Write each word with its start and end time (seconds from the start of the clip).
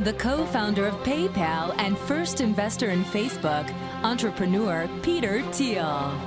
The 0.00 0.14
co 0.14 0.46
founder 0.46 0.86
of 0.86 0.94
PayPal 1.02 1.74
and 1.76 1.98
first 1.98 2.40
investor 2.40 2.88
in 2.88 3.04
Facebook, 3.04 3.70
entrepreneur 4.02 4.88
Peter 5.02 5.42
Thiel. 5.52 6.18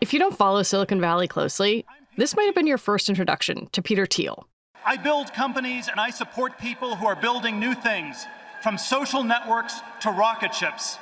If 0.00 0.14
you 0.14 0.18
don't 0.18 0.34
follow 0.34 0.62
Silicon 0.62 1.02
Valley 1.02 1.28
closely, 1.28 1.84
this 2.16 2.34
might 2.34 2.46
have 2.46 2.54
been 2.54 2.66
your 2.66 2.78
first 2.78 3.10
introduction 3.10 3.68
to 3.72 3.82
Peter 3.82 4.06
Thiel. 4.06 4.48
I 4.86 4.96
build 4.96 5.34
companies 5.34 5.88
and 5.88 6.00
I 6.00 6.08
support 6.08 6.58
people 6.58 6.96
who 6.96 7.06
are 7.06 7.14
building 7.14 7.60
new 7.60 7.74
things, 7.74 8.24
from 8.62 8.78
social 8.78 9.22
networks 9.22 9.74
to 10.00 10.10
rocket 10.10 10.54
ships. 10.54 10.96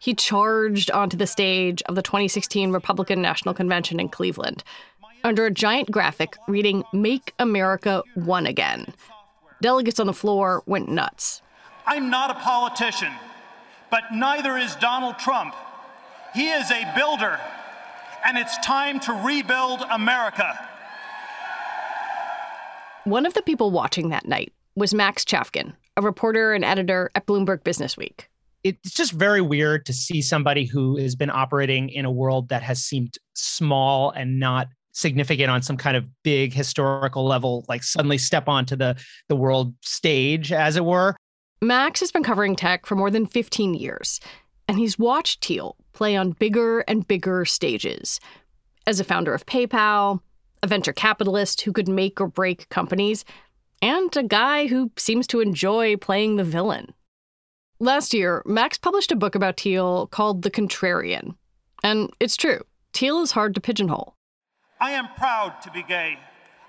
He 0.00 0.14
charged 0.14 0.90
onto 0.90 1.16
the 1.16 1.28
stage 1.28 1.80
of 1.82 1.94
the 1.94 2.02
2016 2.02 2.72
Republican 2.72 3.22
National 3.22 3.54
Convention 3.54 4.00
in 4.00 4.08
Cleveland 4.08 4.64
under 5.22 5.46
a 5.46 5.50
giant 5.52 5.92
graphic 5.92 6.36
reading 6.48 6.82
Make 6.92 7.34
America 7.38 8.02
One 8.16 8.46
Again. 8.46 8.92
Delegates 9.60 10.00
on 10.00 10.06
the 10.06 10.14
floor 10.14 10.62
went 10.66 10.88
nuts. 10.88 11.42
I'm 11.86 12.08
not 12.08 12.30
a 12.30 12.34
politician, 12.34 13.12
but 13.90 14.04
neither 14.12 14.56
is 14.56 14.74
Donald 14.76 15.18
Trump. 15.18 15.54
He 16.34 16.50
is 16.50 16.70
a 16.70 16.92
builder, 16.96 17.38
and 18.24 18.38
it's 18.38 18.56
time 18.58 19.00
to 19.00 19.12
rebuild 19.12 19.82
America. 19.90 20.58
One 23.04 23.26
of 23.26 23.34
the 23.34 23.42
people 23.42 23.70
watching 23.70 24.10
that 24.10 24.26
night 24.26 24.52
was 24.76 24.94
Max 24.94 25.24
Chafkin, 25.24 25.74
a 25.96 26.02
reporter 26.02 26.52
and 26.52 26.64
editor 26.64 27.10
at 27.14 27.26
Bloomberg 27.26 27.62
Businessweek. 27.62 28.26
It's 28.62 28.92
just 28.92 29.12
very 29.12 29.40
weird 29.40 29.86
to 29.86 29.92
see 29.92 30.22
somebody 30.22 30.66
who 30.66 30.96
has 30.98 31.16
been 31.16 31.30
operating 31.30 31.88
in 31.88 32.04
a 32.04 32.10
world 32.10 32.50
that 32.50 32.62
has 32.62 32.82
seemed 32.82 33.16
small 33.34 34.10
and 34.10 34.38
not 34.38 34.68
significant 34.92 35.50
on 35.50 35.62
some 35.62 35.76
kind 35.76 35.96
of 35.96 36.04
big 36.22 36.52
historical 36.52 37.24
level 37.24 37.64
like 37.68 37.82
suddenly 37.82 38.18
step 38.18 38.48
onto 38.48 38.76
the 38.76 38.96
the 39.28 39.36
world 39.36 39.74
stage 39.80 40.52
as 40.52 40.76
it 40.76 40.84
were? 40.84 41.16
Max 41.62 42.00
has 42.00 42.10
been 42.10 42.22
covering 42.22 42.56
tech 42.56 42.86
for 42.86 42.94
more 42.94 43.10
than 43.10 43.26
15 43.26 43.74
years 43.74 44.20
and 44.66 44.78
he's 44.78 44.98
watched 44.98 45.44
Thiel 45.44 45.76
play 45.92 46.16
on 46.16 46.32
bigger 46.32 46.80
and 46.80 47.06
bigger 47.06 47.44
stages. 47.44 48.20
As 48.86 49.00
a 49.00 49.04
founder 49.04 49.34
of 49.34 49.46
paypal 49.46 50.20
a 50.62 50.66
venture 50.66 50.92
capitalist 50.92 51.62
who 51.62 51.72
could 51.72 51.88
make 51.88 52.20
or 52.20 52.26
break 52.26 52.68
companies 52.68 53.24
and 53.82 54.14
a 54.16 54.22
guy 54.22 54.66
who 54.66 54.90
seems 54.96 55.26
to 55.26 55.40
enjoy 55.40 55.96
playing 55.96 56.36
the 56.36 56.44
villain. 56.44 56.92
Last 57.78 58.12
year 58.12 58.42
max 58.44 58.76
published 58.76 59.12
a 59.12 59.16
book 59.16 59.34
about 59.34 59.58
Thiel 59.58 60.06
called 60.08 60.42
the 60.42 60.50
contrarian 60.50 61.34
and 61.82 62.10
it's 62.20 62.36
true 62.36 62.60
Thiel 62.92 63.22
is 63.22 63.32
hard 63.32 63.54
to 63.54 63.60
pigeonhole 63.60 64.14
I 64.80 64.92
am 64.92 65.08
proud 65.16 65.60
to 65.62 65.70
be 65.70 65.82
gay. 65.82 66.18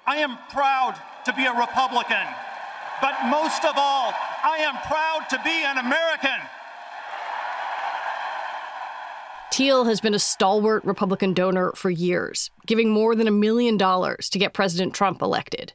I 0.05 0.17
am 0.17 0.37
proud 0.49 0.99
to 1.25 1.33
be 1.33 1.45
a 1.45 1.53
Republican. 1.53 2.27
But 3.01 3.15
most 3.29 3.63
of 3.63 3.73
all, 3.77 4.13
I 4.43 4.57
am 4.59 4.75
proud 4.87 5.27
to 5.29 5.41
be 5.43 5.63
an 5.63 5.77
American. 5.77 6.39
Thiel 9.53 9.85
has 9.85 10.01
been 10.01 10.13
a 10.13 10.19
stalwart 10.19 10.83
Republican 10.85 11.33
donor 11.33 11.71
for 11.75 11.89
years, 11.89 12.51
giving 12.65 12.89
more 12.89 13.15
than 13.15 13.27
a 13.27 13.31
million 13.31 13.77
dollars 13.77 14.29
to 14.29 14.39
get 14.39 14.53
President 14.53 14.93
Trump 14.93 15.21
elected. 15.21 15.73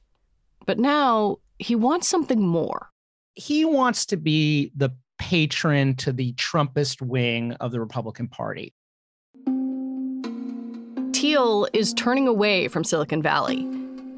But 0.66 0.78
now 0.78 1.38
he 1.58 1.74
wants 1.74 2.08
something 2.08 2.40
more. 2.40 2.90
He 3.34 3.64
wants 3.64 4.06
to 4.06 4.16
be 4.16 4.72
the 4.74 4.90
patron 5.18 5.94
to 5.96 6.12
the 6.12 6.32
Trumpist 6.34 7.00
wing 7.00 7.52
of 7.52 7.70
the 7.70 7.80
Republican 7.80 8.28
Party. 8.28 8.74
Thiel 11.26 11.66
is 11.72 11.92
turning 11.92 12.28
away 12.28 12.68
from 12.68 12.84
Silicon 12.84 13.20
Valley. 13.20 13.68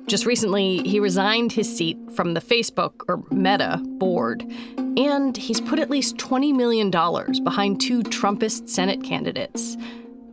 Just 0.09 0.27
recently, 0.27 0.83
he 0.87 1.01
resigned 1.01 1.53
his 1.53 1.75
seat 1.75 1.97
from 2.15 2.35
the 2.35 2.41
Facebook 2.43 3.01
or 3.09 3.23
Meta 3.35 3.81
board, 3.83 4.45
and 4.99 5.35
he's 5.35 5.59
put 5.59 5.79
at 5.79 5.89
least 5.89 6.19
$20 6.19 6.55
million 6.55 6.91
behind 6.91 7.81
two 7.81 8.03
Trumpist 8.03 8.69
Senate 8.69 9.03
candidates. 9.03 9.79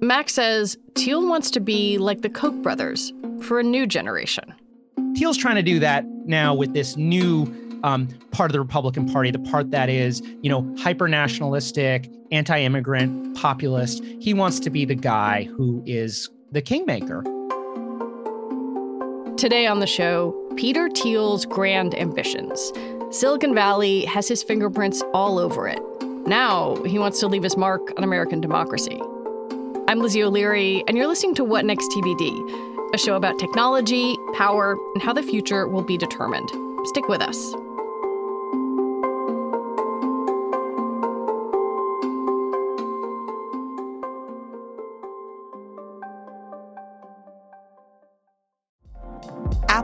Max 0.01 0.33
says 0.33 0.77
Thiel 0.95 1.25
wants 1.25 1.49
to 1.51 1.61
be 1.61 1.97
like 1.97 2.23
the 2.23 2.29
Koch 2.29 2.61
brothers 2.61 3.13
for 3.39 3.57
a 3.57 3.63
new 3.63 3.87
generation. 3.87 4.53
Thiel's 5.15 5.37
trying 5.37 5.55
to 5.55 5.63
do 5.63 5.79
that 5.79 6.03
now 6.25 6.53
with 6.53 6.73
this 6.73 6.97
new 6.97 7.45
um, 7.83 8.09
part 8.31 8.51
of 8.51 8.53
the 8.53 8.59
Republican 8.59 9.09
Party, 9.09 9.31
the 9.31 9.39
part 9.39 9.71
that 9.71 9.87
is, 9.89 10.21
you 10.41 10.49
know, 10.49 10.75
hyper 10.77 11.07
nationalistic, 11.07 12.11
anti 12.31 12.59
immigrant, 12.59 13.37
populist. 13.37 14.03
He 14.19 14.33
wants 14.33 14.59
to 14.59 14.69
be 14.69 14.83
the 14.83 14.95
guy 14.95 15.45
who 15.55 15.81
is 15.85 16.29
the 16.55 16.61
kingmaker. 16.61 17.21
Today 19.35 19.67
on 19.67 19.81
the 19.81 19.87
show, 19.87 20.33
Peter 20.55 20.89
Thiel's 20.89 21.45
grand 21.45 21.93
ambitions. 21.93 22.71
Silicon 23.11 23.53
Valley 23.53 24.05
has 24.05 24.29
his 24.29 24.41
fingerprints 24.41 25.03
all 25.13 25.37
over 25.37 25.67
it. 25.67 25.81
Now 26.25 26.81
he 26.83 26.97
wants 26.97 27.19
to 27.19 27.27
leave 27.27 27.43
his 27.43 27.57
mark 27.57 27.91
on 27.97 28.05
American 28.05 28.39
democracy. 28.39 29.01
I'm 29.89 29.99
Lizzie 29.99 30.23
O'Leary, 30.23 30.81
and 30.87 30.95
you're 30.95 31.07
listening 31.07 31.35
to 31.35 31.43
What 31.43 31.65
Next 31.65 31.89
TBD, 31.91 32.93
a 32.93 32.97
show 32.97 33.17
about 33.17 33.37
technology, 33.37 34.15
power, 34.33 34.77
and 34.93 35.03
how 35.03 35.11
the 35.11 35.23
future 35.23 35.67
will 35.67 35.83
be 35.83 35.97
determined. 35.97 36.49
Stick 36.85 37.09
with 37.09 37.21
us. 37.21 37.64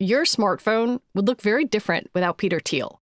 Your 0.00 0.24
smartphone 0.24 1.00
would 1.14 1.26
look 1.28 1.40
very 1.40 1.64
different 1.64 2.10
without 2.14 2.38
Peter 2.38 2.58
Thiel. 2.58 3.00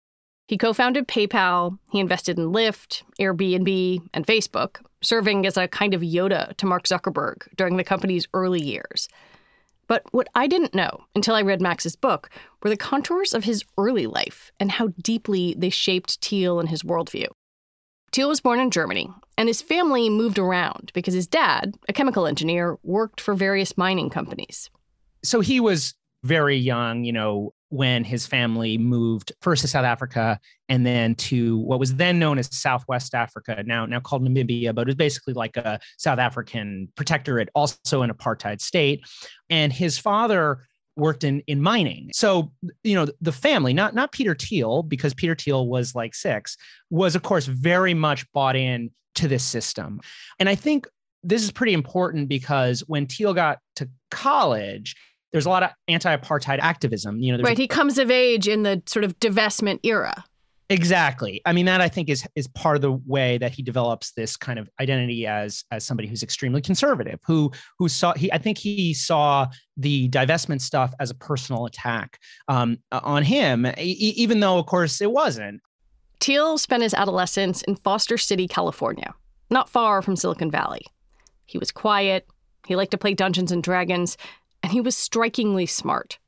He 0.46 0.58
co 0.58 0.74
founded 0.74 1.08
PayPal, 1.08 1.78
he 1.90 2.00
invested 2.00 2.38
in 2.38 2.52
Lyft, 2.52 3.02
Airbnb, 3.18 4.08
and 4.12 4.26
Facebook, 4.26 4.84
serving 5.02 5.46
as 5.46 5.56
a 5.56 5.68
kind 5.68 5.94
of 5.94 6.02
Yoda 6.02 6.54
to 6.58 6.66
Mark 6.66 6.84
Zuckerberg 6.84 7.48
during 7.56 7.78
the 7.78 7.84
company's 7.84 8.28
early 8.34 8.60
years. 8.60 9.08
But 9.86 10.04
what 10.12 10.28
I 10.34 10.46
didn't 10.46 10.74
know 10.74 11.04
until 11.14 11.34
I 11.34 11.42
read 11.42 11.60
Max's 11.60 11.96
book 11.96 12.30
were 12.62 12.70
the 12.70 12.76
contours 12.76 13.32
of 13.32 13.44
his 13.44 13.64
early 13.78 14.06
life 14.06 14.52
and 14.60 14.70
how 14.70 14.88
deeply 15.02 15.54
they 15.56 15.70
shaped 15.70 16.22
Thiel 16.22 16.60
and 16.60 16.68
his 16.68 16.82
worldview. 16.82 17.28
Thiel 18.12 18.28
was 18.28 18.40
born 18.40 18.60
in 18.60 18.70
Germany, 18.70 19.10
and 19.36 19.48
his 19.48 19.60
family 19.60 20.08
moved 20.08 20.38
around 20.38 20.90
because 20.94 21.14
his 21.14 21.26
dad, 21.26 21.74
a 21.88 21.92
chemical 21.92 22.26
engineer, 22.26 22.78
worked 22.82 23.20
for 23.20 23.34
various 23.34 23.76
mining 23.76 24.08
companies. 24.08 24.70
So 25.22 25.40
he 25.40 25.58
was 25.58 25.94
very 26.24 26.56
young, 26.56 27.04
you 27.04 27.12
know, 27.12 27.52
when 27.68 28.04
his 28.04 28.26
family 28.26 28.78
moved 28.78 29.32
first 29.42 29.62
to 29.62 29.68
South 29.68 29.84
Africa 29.84 30.38
and 30.68 30.86
then 30.86 31.14
to 31.16 31.58
what 31.58 31.80
was 31.80 31.96
then 31.96 32.18
known 32.18 32.38
as 32.38 32.54
Southwest 32.56 33.14
Africa, 33.14 33.62
now 33.66 33.84
now 33.84 34.00
called 34.00 34.22
Namibia, 34.22 34.74
but 34.74 34.82
it 34.82 34.86
was 34.86 34.94
basically 34.94 35.34
like 35.34 35.56
a 35.56 35.78
South 35.98 36.18
African 36.18 36.88
protectorate, 36.96 37.48
also 37.54 38.02
an 38.02 38.10
apartheid 38.10 38.60
state. 38.60 39.04
And 39.50 39.72
his 39.72 39.98
father 39.98 40.60
worked 40.96 41.24
in 41.24 41.42
in 41.46 41.60
mining. 41.60 42.10
So, 42.12 42.52
you 42.84 42.94
know, 42.94 43.08
the 43.20 43.32
family, 43.32 43.74
not 43.74 43.94
not 43.94 44.12
Peter 44.12 44.34
Thiel, 44.34 44.84
because 44.84 45.12
Peter 45.12 45.34
Thiel 45.34 45.66
was 45.68 45.94
like 45.94 46.14
six, 46.14 46.56
was 46.90 47.16
of 47.16 47.22
course 47.22 47.46
very 47.46 47.94
much 47.94 48.30
bought 48.32 48.56
in 48.56 48.90
to 49.16 49.28
this 49.28 49.42
system. 49.42 50.00
And 50.38 50.48
I 50.48 50.54
think 50.54 50.86
this 51.24 51.42
is 51.42 51.50
pretty 51.50 51.72
important 51.72 52.28
because 52.28 52.80
when 52.86 53.06
Thiel 53.06 53.34
got 53.34 53.58
to 53.76 53.88
college, 54.10 54.94
there's 55.34 55.46
a 55.46 55.50
lot 55.50 55.64
of 55.64 55.70
anti-apartheid 55.88 56.60
activism. 56.60 57.18
You 57.18 57.36
know, 57.36 57.42
right? 57.42 57.58
He 57.58 57.66
comes 57.66 57.98
of 57.98 58.08
age 58.08 58.46
in 58.46 58.62
the 58.62 58.80
sort 58.86 59.04
of 59.04 59.18
divestment 59.18 59.80
era. 59.82 60.24
Exactly. 60.70 61.42
I 61.44 61.52
mean, 61.52 61.66
that 61.66 61.80
I 61.80 61.88
think 61.88 62.08
is 62.08 62.24
is 62.36 62.46
part 62.46 62.76
of 62.76 62.82
the 62.82 62.92
way 62.92 63.36
that 63.38 63.50
he 63.50 63.60
develops 63.60 64.12
this 64.12 64.36
kind 64.36 64.60
of 64.60 64.70
identity 64.80 65.26
as 65.26 65.64
as 65.72 65.84
somebody 65.84 66.08
who's 66.08 66.22
extremely 66.22 66.60
conservative, 66.60 67.18
who 67.26 67.50
who 67.80 67.88
saw 67.88 68.14
he 68.14 68.32
I 68.32 68.38
think 68.38 68.58
he 68.58 68.94
saw 68.94 69.48
the 69.76 70.08
divestment 70.08 70.60
stuff 70.60 70.94
as 71.00 71.10
a 71.10 71.14
personal 71.16 71.66
attack 71.66 72.20
um, 72.46 72.78
on 72.92 73.24
him, 73.24 73.66
e- 73.76 74.14
even 74.16 74.38
though 74.38 74.58
of 74.58 74.66
course 74.66 75.00
it 75.00 75.10
wasn't. 75.10 75.60
Thiel 76.20 76.58
spent 76.58 76.84
his 76.84 76.94
adolescence 76.94 77.62
in 77.62 77.74
Foster 77.74 78.16
City, 78.16 78.46
California, 78.46 79.12
not 79.50 79.68
far 79.68 80.00
from 80.00 80.14
Silicon 80.14 80.50
Valley. 80.50 80.86
He 81.44 81.58
was 81.58 81.72
quiet, 81.72 82.26
he 82.66 82.76
liked 82.76 82.92
to 82.92 82.98
play 82.98 83.14
Dungeons 83.14 83.52
and 83.52 83.62
Dragons, 83.62 84.16
and 84.64 84.72
he 84.72 84.80
was 84.80 84.96
strikingly 84.96 85.66
smart. 85.66 86.18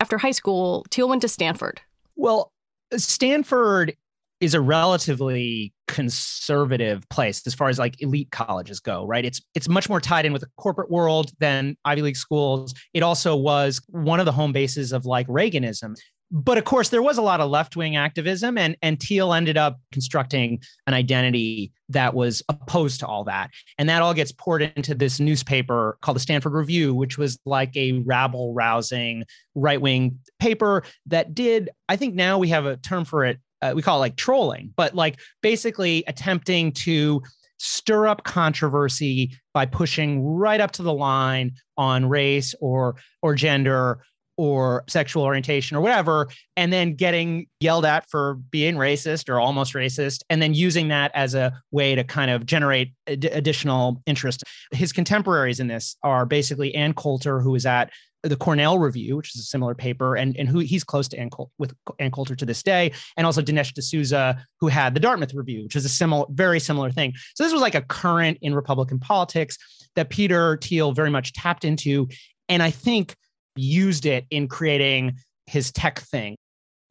After 0.00 0.16
high 0.16 0.30
school, 0.30 0.86
Thiel 0.90 1.06
went 1.06 1.20
to 1.20 1.28
Stanford. 1.28 1.82
Well, 2.16 2.50
Stanford 2.96 3.94
is 4.40 4.54
a 4.54 4.60
relatively 4.60 5.74
conservative 5.86 7.06
place 7.10 7.46
as 7.46 7.54
far 7.54 7.68
as 7.68 7.78
like 7.78 8.00
elite 8.00 8.30
colleges 8.30 8.80
go 8.80 9.06
right 9.06 9.24
it's 9.24 9.40
it's 9.54 9.68
much 9.68 9.88
more 9.88 10.00
tied 10.00 10.24
in 10.24 10.32
with 10.32 10.40
the 10.40 10.48
corporate 10.56 10.90
world 10.90 11.30
than 11.38 11.76
ivy 11.84 12.02
league 12.02 12.16
schools 12.16 12.74
it 12.94 13.02
also 13.02 13.36
was 13.36 13.80
one 13.88 14.18
of 14.18 14.26
the 14.26 14.32
home 14.32 14.50
bases 14.50 14.92
of 14.92 15.04
like 15.04 15.26
reaganism 15.28 15.94
but 16.34 16.58
of 16.58 16.64
course 16.64 16.88
there 16.88 17.00
was 17.00 17.16
a 17.16 17.22
lot 17.22 17.40
of 17.40 17.48
left-wing 17.48 17.94
activism 17.94 18.58
and 18.58 18.76
and 18.82 19.00
Thiel 19.00 19.32
ended 19.32 19.56
up 19.56 19.78
constructing 19.92 20.60
an 20.88 20.92
identity 20.92 21.72
that 21.88 22.12
was 22.12 22.42
opposed 22.48 22.98
to 23.00 23.06
all 23.06 23.24
that. 23.24 23.50
And 23.78 23.88
that 23.88 24.02
all 24.02 24.14
gets 24.14 24.32
poured 24.32 24.62
into 24.62 24.94
this 24.94 25.20
newspaper 25.20 25.96
called 26.02 26.16
the 26.16 26.20
Stanford 26.20 26.52
Review 26.52 26.92
which 26.92 27.16
was 27.16 27.38
like 27.46 27.74
a 27.76 27.92
rabble 28.00 28.52
rousing 28.52 29.24
right-wing 29.54 30.18
paper 30.40 30.82
that 31.06 31.34
did 31.34 31.70
I 31.88 31.94
think 31.96 32.14
now 32.14 32.38
we 32.38 32.48
have 32.48 32.66
a 32.66 32.78
term 32.78 33.04
for 33.04 33.24
it 33.24 33.38
uh, 33.62 33.72
we 33.76 33.82
call 33.82 33.98
it 33.98 34.00
like 34.00 34.16
trolling 34.16 34.74
but 34.74 34.94
like 34.94 35.20
basically 35.40 36.02
attempting 36.08 36.72
to 36.72 37.22
stir 37.58 38.08
up 38.08 38.24
controversy 38.24 39.38
by 39.52 39.64
pushing 39.64 40.24
right 40.24 40.60
up 40.60 40.72
to 40.72 40.82
the 40.82 40.92
line 40.92 41.52
on 41.76 42.08
race 42.08 42.56
or 42.60 42.96
or 43.22 43.36
gender 43.36 44.00
or 44.36 44.84
sexual 44.88 45.22
orientation 45.22 45.76
or 45.76 45.80
whatever, 45.80 46.28
and 46.56 46.72
then 46.72 46.94
getting 46.94 47.46
yelled 47.60 47.84
at 47.84 48.08
for 48.10 48.34
being 48.50 48.76
racist 48.76 49.28
or 49.28 49.40
almost 49.40 49.74
racist, 49.74 50.20
and 50.30 50.42
then 50.42 50.54
using 50.54 50.88
that 50.88 51.10
as 51.14 51.34
a 51.34 51.52
way 51.70 51.94
to 51.94 52.04
kind 52.04 52.30
of 52.30 52.46
generate 52.46 52.92
ad- 53.06 53.24
additional 53.26 54.02
interest. 54.06 54.42
His 54.72 54.92
contemporaries 54.92 55.60
in 55.60 55.68
this 55.68 55.96
are 56.02 56.26
basically 56.26 56.74
Ann 56.74 56.94
Coulter, 56.94 57.40
who 57.40 57.54
is 57.54 57.66
at 57.66 57.90
the 58.22 58.36
Cornell 58.36 58.78
Review, 58.78 59.16
which 59.16 59.34
is 59.34 59.42
a 59.42 59.44
similar 59.44 59.74
paper, 59.74 60.16
and, 60.16 60.34
and 60.38 60.48
who 60.48 60.60
he's 60.60 60.82
close 60.82 61.08
to 61.08 61.18
Ann 61.18 61.28
with 61.58 61.74
Ann 61.98 62.10
Coulter 62.10 62.34
to 62.34 62.46
this 62.46 62.62
day, 62.62 62.92
and 63.16 63.26
also 63.26 63.42
Dinesh 63.42 63.74
D'Souza, 63.74 64.44
who 64.60 64.68
had 64.68 64.94
the 64.94 65.00
Dartmouth 65.00 65.34
Review, 65.34 65.64
which 65.64 65.76
is 65.76 65.84
a 65.84 65.90
similar, 65.90 66.24
very 66.30 66.58
similar 66.58 66.90
thing. 66.90 67.12
So 67.34 67.44
this 67.44 67.52
was 67.52 67.62
like 67.62 67.74
a 67.74 67.82
current 67.82 68.38
in 68.40 68.54
Republican 68.54 68.98
politics 68.98 69.58
that 69.94 70.08
Peter 70.08 70.58
Thiel 70.60 70.92
very 70.92 71.10
much 71.10 71.34
tapped 71.34 71.64
into, 71.64 72.08
and 72.48 72.62
I 72.62 72.70
think 72.70 73.14
used 73.56 74.06
it 74.06 74.26
in 74.30 74.48
creating 74.48 75.14
his 75.46 75.70
tech 75.72 76.00
thing. 76.00 76.36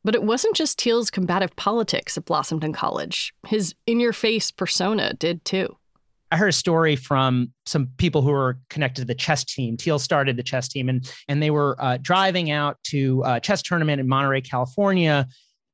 But 0.04 0.16
it 0.16 0.24
wasn't 0.24 0.56
just 0.56 0.82
Thiel's 0.82 1.10
combative 1.10 1.56
politics 1.56 2.16
that 2.16 2.26
blossomed 2.26 2.64
in 2.64 2.74
college. 2.74 3.34
His 3.48 3.74
in 3.88 4.00
your 4.00 4.14
face 4.14 4.52
persona 4.52 5.14
did 5.14 5.44
too. 5.46 5.78
I 6.34 6.36
heard 6.36 6.50
a 6.50 6.54
story 6.54 6.96
from 6.96 7.54
some 7.68 7.90
people 7.98 8.24
who 8.24 8.32
were 8.32 8.58
connected 8.72 9.02
to 9.02 9.06
the 9.06 9.14
chess 9.14 9.44
team. 9.44 9.78
Thiel 9.78 10.00
started 10.00 10.36
the 10.36 10.44
chess 10.44 10.68
team, 10.68 10.90
and 10.90 11.08
and 11.28 11.44
they 11.44 11.52
were 11.52 11.78
uh, 11.80 12.00
driving 12.02 12.50
out 12.50 12.78
to 12.86 13.22
a 13.24 13.40
chess 13.40 13.62
tournament 13.62 14.02
in 14.02 14.08
Monterey, 14.08 14.42
California. 14.42 15.28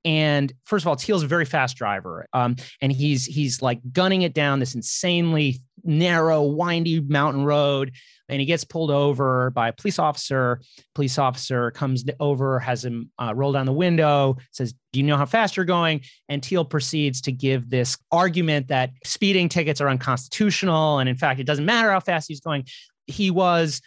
And 0.05 0.53
first 0.65 0.83
of 0.83 0.87
all, 0.87 0.95
Thiel's 0.95 1.23
a 1.23 1.27
very 1.27 1.45
fast 1.45 1.75
driver, 1.75 2.25
um, 2.33 2.55
and 2.81 2.91
he's 2.91 3.25
he's 3.25 3.61
like 3.61 3.79
gunning 3.91 4.21
it 4.21 4.33
down 4.33 4.59
this 4.59 4.75
insanely 4.75 5.61
narrow, 5.83 6.43
windy 6.43 6.99
mountain 7.01 7.43
road 7.43 7.91
and 8.29 8.39
he 8.39 8.45
gets 8.45 8.63
pulled 8.63 8.91
over 8.91 9.49
by 9.49 9.69
a 9.69 9.73
police 9.73 9.99
officer. 9.99 10.61
Police 10.95 11.17
officer 11.17 11.71
comes 11.71 12.05
over, 12.19 12.59
has 12.59 12.85
him 12.85 13.11
uh, 13.19 13.33
roll 13.35 13.51
down 13.51 13.65
the 13.65 13.73
window, 13.73 14.37
says, 14.51 14.73
"Do 14.93 14.99
you 14.99 15.05
know 15.05 15.17
how 15.17 15.25
fast 15.25 15.57
you're 15.57 15.65
going?" 15.65 16.01
And 16.29 16.45
Thiel 16.45 16.63
proceeds 16.63 17.19
to 17.21 17.31
give 17.31 17.69
this 17.69 17.97
argument 18.11 18.67
that 18.67 18.91
speeding 19.03 19.49
tickets 19.49 19.81
are 19.81 19.89
unconstitutional, 19.89 20.99
and 20.99 21.09
in 21.09 21.17
fact, 21.17 21.39
it 21.39 21.45
doesn't 21.45 21.65
matter 21.65 21.91
how 21.91 21.99
fast 21.99 22.27
he's 22.27 22.39
going. 22.39 22.65
He 23.07 23.31
was 23.31 23.81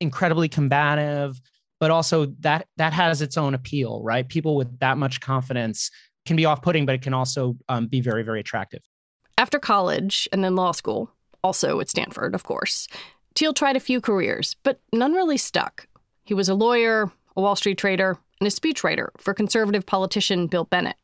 incredibly 0.00 0.48
combative, 0.48 1.40
but 1.80 1.90
also 1.90 2.26
that 2.40 2.66
that 2.76 2.92
has 2.92 3.22
its 3.22 3.36
own 3.36 3.54
appeal, 3.54 4.02
right? 4.02 4.28
People 4.28 4.56
with 4.56 4.78
that 4.80 4.98
much 4.98 5.20
confidence 5.20 5.90
can 6.26 6.36
be 6.36 6.44
off-putting, 6.44 6.84
but 6.84 6.94
it 6.94 7.02
can 7.02 7.14
also 7.14 7.56
um, 7.68 7.86
be 7.86 8.00
very, 8.00 8.22
very 8.22 8.40
attractive. 8.40 8.82
After 9.38 9.58
college 9.58 10.28
and 10.32 10.44
then 10.44 10.56
law 10.56 10.72
school, 10.72 11.10
also 11.42 11.80
at 11.80 11.88
Stanford, 11.88 12.34
of 12.34 12.42
course, 12.42 12.88
Thiel 13.34 13.54
tried 13.54 13.76
a 13.76 13.80
few 13.80 14.00
careers, 14.00 14.56
but 14.62 14.80
none 14.92 15.12
really 15.12 15.36
stuck. 15.36 15.86
He 16.24 16.34
was 16.34 16.48
a 16.48 16.54
lawyer, 16.54 17.10
a 17.36 17.40
Wall 17.40 17.56
Street 17.56 17.78
trader, 17.78 18.18
and 18.40 18.46
a 18.46 18.50
speechwriter 18.50 19.08
for 19.16 19.32
conservative 19.32 19.86
politician 19.86 20.48
Bill 20.48 20.64
Bennett. 20.64 20.96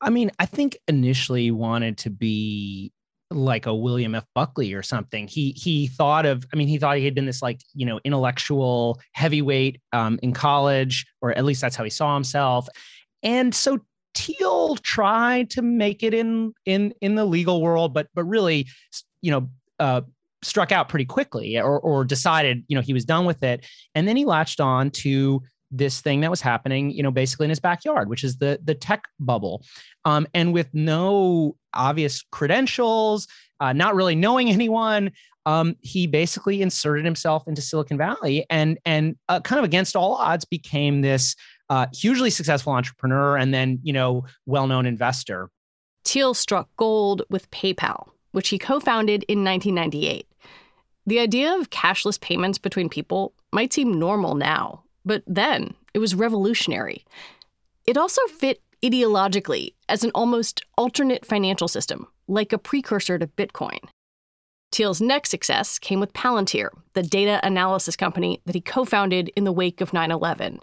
I 0.00 0.10
mean, 0.10 0.30
I 0.38 0.46
think 0.46 0.78
initially 0.88 1.50
wanted 1.50 1.98
to 1.98 2.10
be 2.10 2.92
like 3.36 3.66
a 3.66 3.74
William 3.74 4.14
F. 4.14 4.24
Buckley 4.34 4.74
or 4.74 4.82
something. 4.82 5.26
He 5.28 5.52
he 5.52 5.86
thought 5.86 6.26
of, 6.26 6.44
I 6.52 6.56
mean, 6.56 6.68
he 6.68 6.78
thought 6.78 6.96
he 6.96 7.04
had 7.04 7.14
been 7.14 7.26
this 7.26 7.42
like, 7.42 7.60
you 7.74 7.86
know, 7.86 8.00
intellectual 8.04 9.00
heavyweight 9.12 9.80
um, 9.92 10.18
in 10.22 10.32
college, 10.32 11.06
or 11.20 11.32
at 11.32 11.44
least 11.44 11.60
that's 11.60 11.76
how 11.76 11.84
he 11.84 11.90
saw 11.90 12.14
himself. 12.14 12.68
And 13.22 13.54
so 13.54 13.78
Thiel 14.14 14.76
tried 14.76 15.50
to 15.50 15.62
make 15.62 16.02
it 16.02 16.14
in 16.14 16.52
in 16.66 16.94
in 17.00 17.14
the 17.14 17.24
legal 17.24 17.62
world, 17.62 17.94
but 17.94 18.08
but 18.14 18.24
really, 18.24 18.68
you 19.20 19.30
know, 19.30 19.48
uh, 19.78 20.02
struck 20.42 20.72
out 20.72 20.88
pretty 20.88 21.04
quickly 21.04 21.56
or, 21.58 21.78
or 21.80 22.04
decided, 22.04 22.64
you 22.68 22.74
know, 22.74 22.82
he 22.82 22.92
was 22.92 23.04
done 23.04 23.24
with 23.24 23.42
it. 23.42 23.64
And 23.94 24.06
then 24.06 24.16
he 24.16 24.24
latched 24.24 24.60
on 24.60 24.90
to 24.90 25.42
this 25.72 26.00
thing 26.00 26.20
that 26.20 26.30
was 26.30 26.40
happening, 26.40 26.90
you 26.90 27.02
know, 27.02 27.10
basically 27.10 27.44
in 27.44 27.50
his 27.50 27.60
backyard, 27.60 28.08
which 28.08 28.22
is 28.22 28.36
the 28.36 28.60
the 28.62 28.74
tech 28.74 29.08
bubble, 29.18 29.64
um, 30.04 30.26
and 30.34 30.52
with 30.52 30.68
no 30.72 31.56
obvious 31.74 32.22
credentials, 32.30 33.26
uh, 33.60 33.72
not 33.72 33.94
really 33.94 34.14
knowing 34.14 34.50
anyone, 34.58 35.10
um, 35.46 35.76
he 35.80 36.06
basically 36.06 36.62
inserted 36.62 37.04
himself 37.04 37.48
into 37.48 37.62
Silicon 37.62 37.98
Valley 37.98 38.46
and 38.50 38.78
and 38.84 39.16
uh, 39.28 39.40
kind 39.40 39.58
of 39.58 39.64
against 39.64 39.96
all 39.96 40.14
odds 40.14 40.44
became 40.44 41.00
this 41.00 41.34
uh, 41.70 41.86
hugely 41.92 42.30
successful 42.30 42.72
entrepreneur 42.72 43.36
and 43.36 43.52
then 43.52 43.80
you 43.82 43.92
know 43.92 44.24
well 44.46 44.66
known 44.66 44.86
investor. 44.86 45.48
Thiel 46.04 46.34
struck 46.34 46.68
gold 46.76 47.22
with 47.30 47.50
PayPal, 47.50 48.08
which 48.32 48.48
he 48.48 48.58
co-founded 48.58 49.24
in 49.24 49.44
1998. 49.44 50.26
The 51.06 51.18
idea 51.18 51.54
of 51.56 51.70
cashless 51.70 52.20
payments 52.20 52.58
between 52.58 52.88
people 52.88 53.32
might 53.52 53.72
seem 53.72 53.98
normal 53.98 54.34
now, 54.34 54.84
but 55.04 55.22
then 55.26 55.74
it 55.94 55.98
was 55.98 56.14
revolutionary. 56.14 57.04
It 57.86 57.96
also 57.96 58.22
fit 58.26 58.62
ideologically 58.82 59.74
as 59.88 60.04
an 60.04 60.10
almost 60.14 60.64
alternate 60.76 61.24
financial 61.24 61.68
system, 61.68 62.06
like 62.28 62.52
a 62.52 62.58
precursor 62.58 63.18
to 63.18 63.26
Bitcoin. 63.26 63.78
Thiel's 64.72 65.00
next 65.00 65.30
success 65.30 65.78
came 65.78 66.00
with 66.00 66.14
Palantir, 66.14 66.70
the 66.94 67.02
data 67.02 67.40
analysis 67.42 67.94
company 67.94 68.40
that 68.46 68.54
he 68.54 68.60
co 68.60 68.84
founded 68.84 69.30
in 69.36 69.44
the 69.44 69.52
wake 69.52 69.80
of 69.80 69.92
9 69.92 70.10
11. 70.10 70.60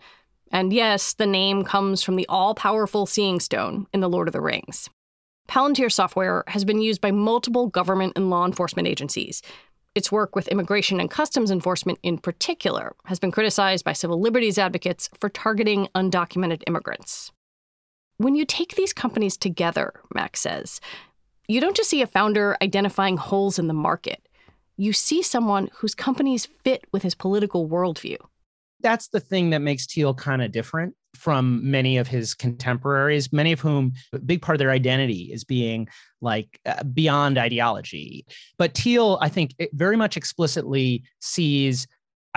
And 0.52 0.74
yes, 0.74 1.14
the 1.14 1.28
name 1.28 1.64
comes 1.64 2.02
from 2.02 2.16
the 2.16 2.26
all 2.28 2.56
powerful 2.56 3.06
Seeing 3.06 3.40
Stone 3.40 3.86
in 3.94 4.00
The 4.00 4.10
Lord 4.10 4.28
of 4.28 4.34
the 4.34 4.42
Rings. 4.42 4.90
Palantir 5.48 5.92
software 5.92 6.44
has 6.48 6.66
been 6.66 6.82
used 6.82 7.02
by 7.02 7.12
multiple 7.12 7.68
government 7.68 8.14
and 8.16 8.30
law 8.30 8.46
enforcement 8.46 8.88
agencies, 8.88 9.42
its 10.00 10.14
work 10.14 10.34
with 10.34 10.48
immigration 10.48 11.02
and 11.02 11.12
customs 11.12 11.52
enforcement, 11.52 12.00
in 12.04 12.18
particular, 12.18 12.96
has 13.04 13.20
been 13.20 13.32
criticized 13.32 13.84
by 13.84 13.92
civil 13.92 14.22
liberties 14.22 14.58
advocates 14.58 15.10
for 15.20 15.28
targeting 15.28 15.90
undocumented 15.94 16.64
immigrants. 16.68 17.34
When 18.16 18.34
you 18.34 18.46
take 18.46 18.76
these 18.76 18.94
companies 18.94 19.36
together, 19.36 19.94
Max 20.16 20.40
says, 20.40 20.80
you 21.50 21.60
don't 21.60 21.76
just 21.76 21.90
see 21.90 22.02
a 22.02 22.08
founder 22.08 22.56
identifying 22.62 23.18
holes 23.18 23.60
in 23.60 23.68
the 23.68 23.74
market. 23.74 24.26
You 24.78 24.94
see 24.94 25.22
someone 25.22 25.70
whose 25.76 25.96
companies 25.96 26.48
fit 26.64 26.86
with 26.94 27.04
his 27.04 27.14
political 27.14 27.68
worldview. 27.68 28.18
That's 28.80 29.10
the 29.10 29.20
thing 29.20 29.50
that 29.50 29.60
makes 29.60 29.86
Thiel 29.86 30.14
kind 30.14 30.42
of 30.42 30.54
different 30.54 30.96
from 31.16 31.60
many 31.70 31.98
of 31.98 32.08
his 32.08 32.34
contemporaries, 32.34 33.34
many 33.34 33.52
of 33.52 33.60
whom 33.60 33.94
a 34.14 34.20
big 34.20 34.42
part 34.42 34.56
of 34.56 34.60
their 34.60 34.72
identity 34.72 35.30
is 35.34 35.44
being 35.44 35.88
like 36.22 36.60
uh, 36.66 36.84
beyond 36.84 37.38
ideology. 37.38 38.26
But 38.58 38.76
Thiel, 38.76 39.18
I 39.22 39.30
think, 39.30 39.56
very 39.74 39.98
much 39.98 40.18
explicitly 40.18 41.04
sees 41.20 41.88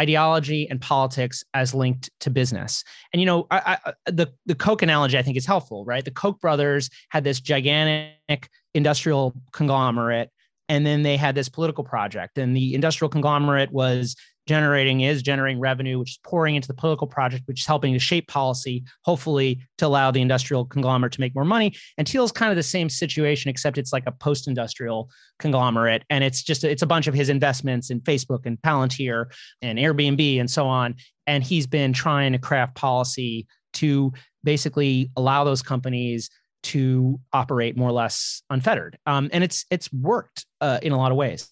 ideology 0.01 0.69
and 0.71 0.81
politics 0.81 1.45
as 1.55 1.75
linked 1.75 2.11
to 2.21 2.31
business. 2.31 2.83
And 3.13 3.21
you 3.21 3.27
know, 3.27 3.47
I, 3.51 3.79
I, 3.85 3.93
the 4.11 4.33
the 4.47 4.55
Koch 4.55 4.83
analogy 4.83 5.19
I 5.19 5.23
think 5.23 5.37
is 5.37 5.47
helpful, 5.47 5.85
right? 5.85 6.05
The 6.05 6.11
Koch 6.11 6.41
brothers 6.41 6.89
had 7.11 7.25
this 7.25 7.41
gigantic 7.41 8.49
industrial 8.75 9.35
conglomerate, 9.53 10.31
and 10.69 10.87
then 10.87 11.03
they 11.03 11.17
had 11.17 11.35
this 11.35 11.49
political 11.49 11.85
project, 11.85 12.39
and 12.39 12.57
the 12.57 12.75
industrial 12.75 13.11
conglomerate 13.11 13.73
was 13.73 14.17
generating 14.47 15.03
is 15.03 15.23
generating 15.23 15.61
revenue, 15.61 15.99
which 15.99 16.13
is 16.13 16.19
pouring 16.25 16.57
into 16.57 16.69
the 16.69 16.75
political 16.75 17.07
project, 17.07 17.45
which 17.47 17.61
is 17.61 17.67
helping 17.67 17.93
to 17.93 17.99
shape 17.99 18.29
policy, 18.29 18.85
hopefully 19.05 19.61
to 19.79 19.87
allow 19.87 20.11
the 20.11 20.21
industrial 20.21 20.65
conglomerate 20.65 21.13
to 21.13 21.21
make 21.21 21.35
more 21.35 21.45
money. 21.45 21.75
And 21.99 22.09
Thiel 22.09 22.25
is 22.25 22.33
kind 22.33 22.51
of 22.51 22.57
the 22.57 22.63
same 22.63 22.89
situation, 22.89 23.49
except 23.49 23.79
it's 23.79 23.93
like 23.93 24.05
a 24.07 24.13
post-industrial 24.13 25.11
conglomerate, 25.39 26.05
and 26.11 26.25
it's 26.25 26.43
just 26.43 26.65
it's 26.65 26.83
a 26.83 26.87
bunch 26.87 27.07
of 27.07 27.15
his 27.15 27.29
investments 27.29 27.91
in 27.91 28.01
Facebook 28.01 28.47
and 28.47 28.61
Palantir 28.63 29.27
and 29.61 29.79
Airbnb 29.79 30.41
and 30.41 30.51
so 30.51 30.67
on. 30.67 30.95
And 31.27 31.45
he's 31.45 31.67
been 31.67 31.93
trying 31.93 32.33
to 32.33 32.39
craft 32.39 32.75
policy 32.75 33.47
to 33.75 34.13
basically 34.45 35.11
allow 35.17 35.45
those 35.45 35.63
companies 35.63 36.31
to 36.65 37.19
operate 37.33 37.77
more 37.77 37.89
or 37.89 37.93
less 37.93 38.43
unfettered. 38.51 38.99
Um, 39.07 39.31
and 39.33 39.43
it's 39.43 39.65
it's 39.71 39.93
worked 39.93 40.47
uh, 40.61 40.79
in 40.83 40.93
a 40.93 40.97
lot 40.97 41.11
of 41.11 41.17
ways 41.17 41.49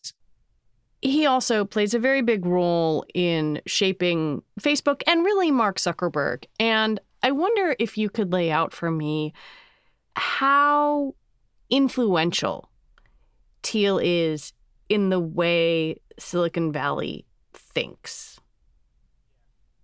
he 1.03 1.27
also 1.27 1.65
plays 1.65 1.95
a 1.95 1.99
very 1.99 2.23
big 2.23 2.45
role 2.45 3.05
in 3.15 3.61
shaping 3.67 4.43
Facebook 4.61 5.03
and 5.07 5.25
really 5.25 5.51
Mark 5.51 5.79
Zuckerberg. 5.79 6.45
And 6.59 7.01
I 7.23 7.31
wonder 7.33 7.75
if 7.79 7.97
you 7.97 8.11
could 8.11 8.33
lay 8.33 8.51
out 8.51 8.73
for 8.73 8.91
me 8.91 9.33
how 10.17 11.15
influential 11.71 12.71
Thiel 13.63 13.99
is 13.99 14.53
in 14.89 15.09
the 15.09 15.21
way 15.21 15.97
Silicon 16.19 16.73
Valley 16.73 17.25
thinks. 17.53 18.39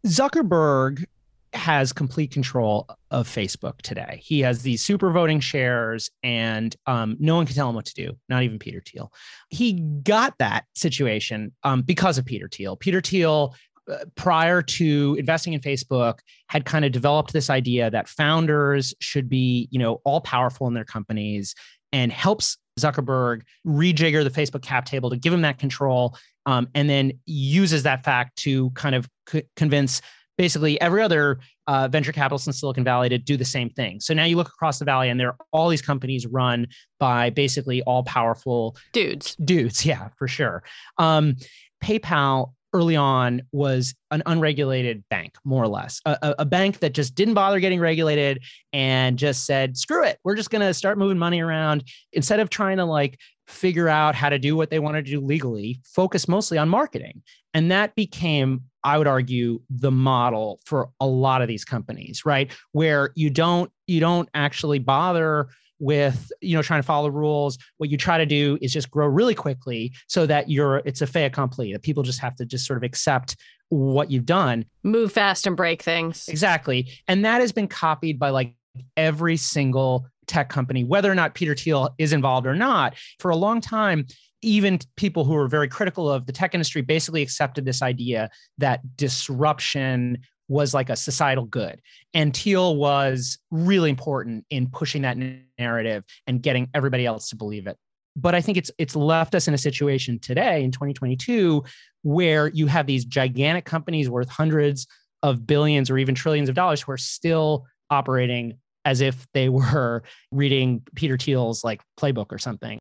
Zuckerberg 0.07 1.05
has 1.53 1.93
complete 1.93 2.31
control 2.31 2.87
of 3.11 3.29
Facebook 3.29 3.81
today. 3.83 4.21
He 4.23 4.41
has 4.41 4.63
these 4.63 4.83
super 4.83 5.11
voting 5.11 5.41
shares, 5.41 6.11
and 6.23 6.75
um, 6.87 7.17
no 7.19 7.37
one 7.37 7.47
can 7.47 7.55
tell 7.55 7.69
him 7.69 7.75
what 7.75 7.87
to 7.87 7.95
do, 7.95 8.17
not 8.29 8.43
even 8.43 8.59
Peter 8.59 8.83
Thiel. 8.87 9.13
He 9.49 9.75
got 10.03 10.39
that 10.39 10.65
situation 10.75 11.53
um, 11.63 11.83
because 11.83 12.19
of 12.19 12.25
Peter 12.25 12.49
Thiel. 12.49 12.77
Peter 12.77 13.01
Thiel, 13.01 13.55
uh, 13.91 13.99
prior 14.17 14.63
to 14.63 15.17
investing 15.19 15.53
in 15.53 15.61
Facebook, 15.61 16.19
had 16.49 16.65
kind 16.65 16.85
of 16.85 16.93
developed 16.93 17.33
this 17.33 17.49
idea 17.49 17.91
that 17.91 18.09
founders 18.09 18.95
should 19.01 19.29
be, 19.29 19.69
you 19.71 19.79
know, 19.79 20.01
all 20.05 20.21
powerful 20.21 20.67
in 20.67 20.75
their 20.75 20.85
companies, 20.85 21.55
and 21.93 22.13
helps 22.13 22.59
Zuckerberg 22.79 23.43
rejigger 23.67 24.23
the 24.23 24.31
Facebook 24.31 24.63
cap 24.63 24.85
table 24.85 25.09
to 25.09 25.17
give 25.17 25.33
him 25.33 25.43
that 25.43 25.59
control, 25.59 26.17
um, 26.45 26.69
and 26.75 26.91
then 26.91 27.13
uses 27.25 27.85
that 27.85 28.05
fact 28.05 28.37
to 28.39 28.71
kind 28.71 28.95
of 28.95 29.09
c- 29.29 29.45
convince 29.57 30.03
basically 30.37 30.81
every 30.81 31.03
other 31.03 31.39
uh, 31.67 31.89
venture 31.89 32.13
capitalist 32.13 32.47
in 32.47 32.53
Silicon 32.53 32.85
Valley 32.85 33.09
to 33.09 33.19
do 33.19 33.37
the 33.37 33.45
same 33.45 33.71
thing. 33.71 34.01
So 34.01 34.15
now 34.15 34.25
you 34.25 34.37
look 34.37 34.49
across 34.49 34.79
the 34.79 34.85
valley, 34.85 35.09
and 35.09 35.19
there 35.19 35.29
are 35.29 35.37
all 35.53 35.69
these 35.69 35.83
companies 35.83 36.27
run 36.27 36.67
by 36.99 37.31
basically 37.31 37.83
all 37.83 38.03
powerful 38.05 38.77
dudes. 38.93 39.37
Dudes, 39.37 39.85
yeah, 39.85 40.09
for 40.17 40.29
sure. 40.29 40.63
Um, 40.99 41.37
PayPal 41.83 42.53
early 42.73 42.97
on 42.97 43.41
was 43.53 43.95
an 44.11 44.23
unregulated 44.27 45.03
bank, 45.09 45.35
more 45.45 45.63
or 45.63 45.69
less, 45.69 46.01
a, 46.05 46.35
a, 46.41 46.45
bank 46.45 46.81
that 46.81 46.93
just 46.93 47.15
didn't 47.15 47.33
bother 47.33 47.59
getting 47.59 47.81
regulated 47.81 48.43
and 48.73 49.19
just 49.19 49.47
said, 49.47 49.77
"Screw 49.77 50.05
it, 50.05 50.19
we're 50.25 50.37
just 50.37 50.51
going 50.51 50.67
to 50.67 50.75
start 50.75 50.99
moving 50.99 51.19
money 51.19 51.41
around." 51.41 51.85
Instead 52.13 52.41
of 52.41 52.51
trying 52.51 52.77
to 52.77 52.85
like 52.85 53.19
figure 53.47 53.89
out 53.89 54.15
how 54.15 54.29
to 54.29 54.39
do 54.39 54.57
what 54.57 54.71
they 54.71 54.79
wanted 54.79 55.05
to 55.05 55.11
do 55.11 55.21
legally, 55.21 55.81
focus 55.85 56.29
mostly 56.29 56.59
on 56.59 56.69
marketing, 56.69 57.23
and 57.55 57.71
that 57.71 57.95
became 57.95 58.63
I 58.85 58.99
would 58.99 59.07
argue 59.09 59.61
the 59.69 59.91
model 59.91 60.61
for 60.65 60.91
a 61.01 61.07
lot 61.07 61.43
of 61.43 61.49
these 61.49 61.65
companies, 61.65 62.25
right? 62.25 62.53
Where 62.73 63.11
you 63.17 63.31
don't 63.31 63.71
you 63.87 64.01
don't 64.01 64.29
actually 64.35 64.79
bother 64.79 65.49
with 65.79 66.31
you 66.41 66.57
know 66.57 66.63
trying 66.63 66.81
to 66.81 66.87
follow 66.87 67.09
the 67.09 67.13
rules. 67.13 67.59
What 67.79 67.91
you 67.91 67.97
try 67.97 68.19
to 68.19 68.27
do 68.27 68.59
is 68.61 68.73
just 68.73 68.91
grow 68.91 69.07
really 69.07 69.35
quickly 69.35 69.93
so 70.07 70.27
that 70.27 70.51
you're 70.51 70.79
it's 70.85 71.03
a 71.03 71.07
fait 71.07 71.25
accompli 71.25 71.73
that 71.73 71.83
people 71.83 72.03
just 72.03 72.21
have 72.21 72.37
to 72.37 72.47
just 72.47 72.67
sort 72.67 72.77
of 72.77 72.83
accept 72.83 73.37
what 73.69 74.11
you've 74.11 74.27
done. 74.27 74.65
Move 74.83 75.13
fast 75.13 75.47
and 75.47 75.57
break 75.57 75.83
things. 75.83 76.29
Exactly. 76.29 76.89
And 77.09 77.25
that 77.25 77.41
has 77.41 77.53
been 77.53 77.69
copied 77.69 78.19
by 78.19 78.31
like 78.31 78.55
every 78.97 79.37
single 79.37 80.07
tech 80.27 80.49
company 80.49 80.85
whether 80.85 81.11
or 81.11 81.15
not 81.15 81.35
peter 81.35 81.55
thiel 81.55 81.95
is 81.99 82.13
involved 82.13 82.47
or 82.47 82.55
not 82.55 82.95
for 83.19 83.31
a 83.31 83.37
long 83.37 83.61
time 83.61 84.07
even 84.43 84.79
people 84.97 85.25
who 85.25 85.33
were 85.33 85.49
very 85.49 85.69
critical 85.69 86.11
of 86.11 86.27
the 86.27 86.33
tech 86.33 86.55
industry 86.55 86.83
basically 86.83 87.23
accepted 87.23 87.65
this 87.65 87.83
idea 87.83 88.31
that 88.59 88.81
disruption 88.97 90.19
was 90.49 90.75
like 90.75 90.91
a 90.91 90.97
societal 90.97 91.45
good. 91.45 91.81
And 92.15 92.37
Thiel 92.37 92.77
was 92.77 93.39
really 93.51 93.91
important 93.91 94.45
in 94.51 94.69
pushing 94.69 95.03
that 95.03 95.19
narrative 95.59 96.05
and 96.27 96.43
getting 96.43 96.69
everybody 96.75 97.05
else 97.07 97.29
to 97.31 97.37
believe 97.37 97.67
it. 97.67 97.77
But 98.15 98.35
I 98.35 98.41
think 98.41 98.57
it's 98.57 98.71
it's 98.79 98.97
left 98.97 99.35
us 99.35 99.47
in 99.49 99.55
a 99.55 99.59
situation 99.59 100.19
today 100.19 100.63
in 100.63 100.71
2022 100.71 101.63
where 102.03 102.49
you 102.49 102.67
have 102.67 102.87
these 102.87 103.05
gigantic 103.05 103.65
companies 103.65 104.09
worth 104.09 104.29
hundreds 104.29 104.87
of 105.23 105.47
billions 105.47 105.91
or 105.91 105.99
even 105.99 106.15
trillions 106.15 106.49
of 106.49 106.55
dollars 106.55 106.81
who 106.81 106.93
are 106.93 106.99
still 106.99 107.67
operating 107.91 108.59
as 108.87 109.03
if 109.03 109.27
they 109.35 109.49
were 109.51 110.03
reading 110.33 110.83
Peter 110.95 111.19
Thiel's 111.19 111.63
like 111.63 111.83
playbook 112.01 112.33
or 112.33 112.39
something. 112.39 112.79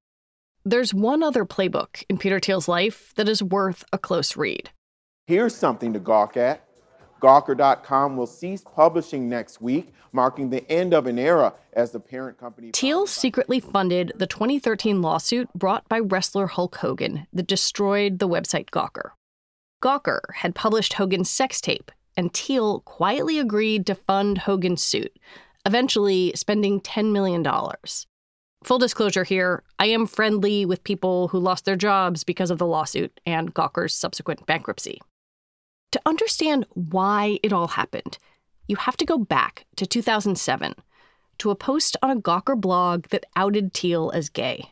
There's 0.63 0.93
one 0.93 1.21
other 1.21 1.45
playbook 1.45 2.03
in 2.09 2.17
Peter 2.17 2.39
Thiel's 2.39 2.67
life 2.67 3.13
that 3.17 3.27
is 3.27 3.43
worth 3.43 3.83
a 3.91 3.97
close 3.97 4.37
read. 4.37 4.69
Here's 5.27 5.55
something 5.55 5.91
to 5.93 5.99
gawk 5.99 6.37
at. 6.37 6.61
Gawker.com 7.21 8.17
will 8.17 8.27
cease 8.27 8.63
publishing 8.75 9.29
next 9.29 9.61
week, 9.61 9.93
marking 10.11 10.49
the 10.49 10.69
end 10.71 10.93
of 10.93 11.07
an 11.07 11.17
era 11.17 11.53
as 11.73 11.91
the 11.91 11.99
parent 11.99 12.37
company. 12.37 12.71
Thiel 12.71 13.07
secretly 13.07 13.59
funded 13.59 14.11
the 14.15 14.27
2013 14.27 15.01
lawsuit 15.01 15.51
brought 15.53 15.87
by 15.87 15.99
wrestler 15.99 16.47
Hulk 16.47 16.75
Hogan 16.77 17.27
that 17.33 17.47
destroyed 17.47 18.19
the 18.19 18.27
website 18.27 18.69
Gawker. 18.69 19.11
Gawker 19.83 20.21
had 20.35 20.55
published 20.55 20.93
Hogan's 20.93 21.29
sex 21.29 21.61
tape, 21.61 21.91
and 22.17 22.33
Thiel 22.33 22.81
quietly 22.81 23.39
agreed 23.39 23.85
to 23.87 23.95
fund 23.95 24.39
Hogan's 24.39 24.81
suit, 24.81 25.15
eventually 25.65 26.31
spending 26.35 26.81
$10 26.81 27.11
million. 27.11 27.45
Full 28.63 28.79
disclosure 28.79 29.23
here 29.23 29.63
I 29.77 29.87
am 29.87 30.07
friendly 30.07 30.65
with 30.65 30.83
people 30.83 31.27
who 31.27 31.39
lost 31.39 31.65
their 31.65 31.75
jobs 31.75 32.23
because 32.23 32.49
of 32.49 32.57
the 32.57 32.65
lawsuit 32.65 33.19
and 33.25 33.53
Gawker's 33.53 33.93
subsequent 33.93 34.45
bankruptcy. 34.45 35.01
To 35.91 36.01
understand 36.05 36.65
why 36.73 37.39
it 37.43 37.53
all 37.53 37.67
happened, 37.67 38.17
you 38.67 38.75
have 38.75 38.97
to 38.97 39.05
go 39.05 39.17
back 39.17 39.65
to 39.75 39.85
2007 39.85 40.73
to 41.37 41.51
a 41.51 41.55
post 41.55 41.97
on 42.01 42.09
a 42.09 42.19
Gawker 42.19 42.59
blog 42.59 43.07
that 43.07 43.25
outed 43.35 43.73
Thiel 43.73 44.11
as 44.13 44.29
gay. 44.29 44.71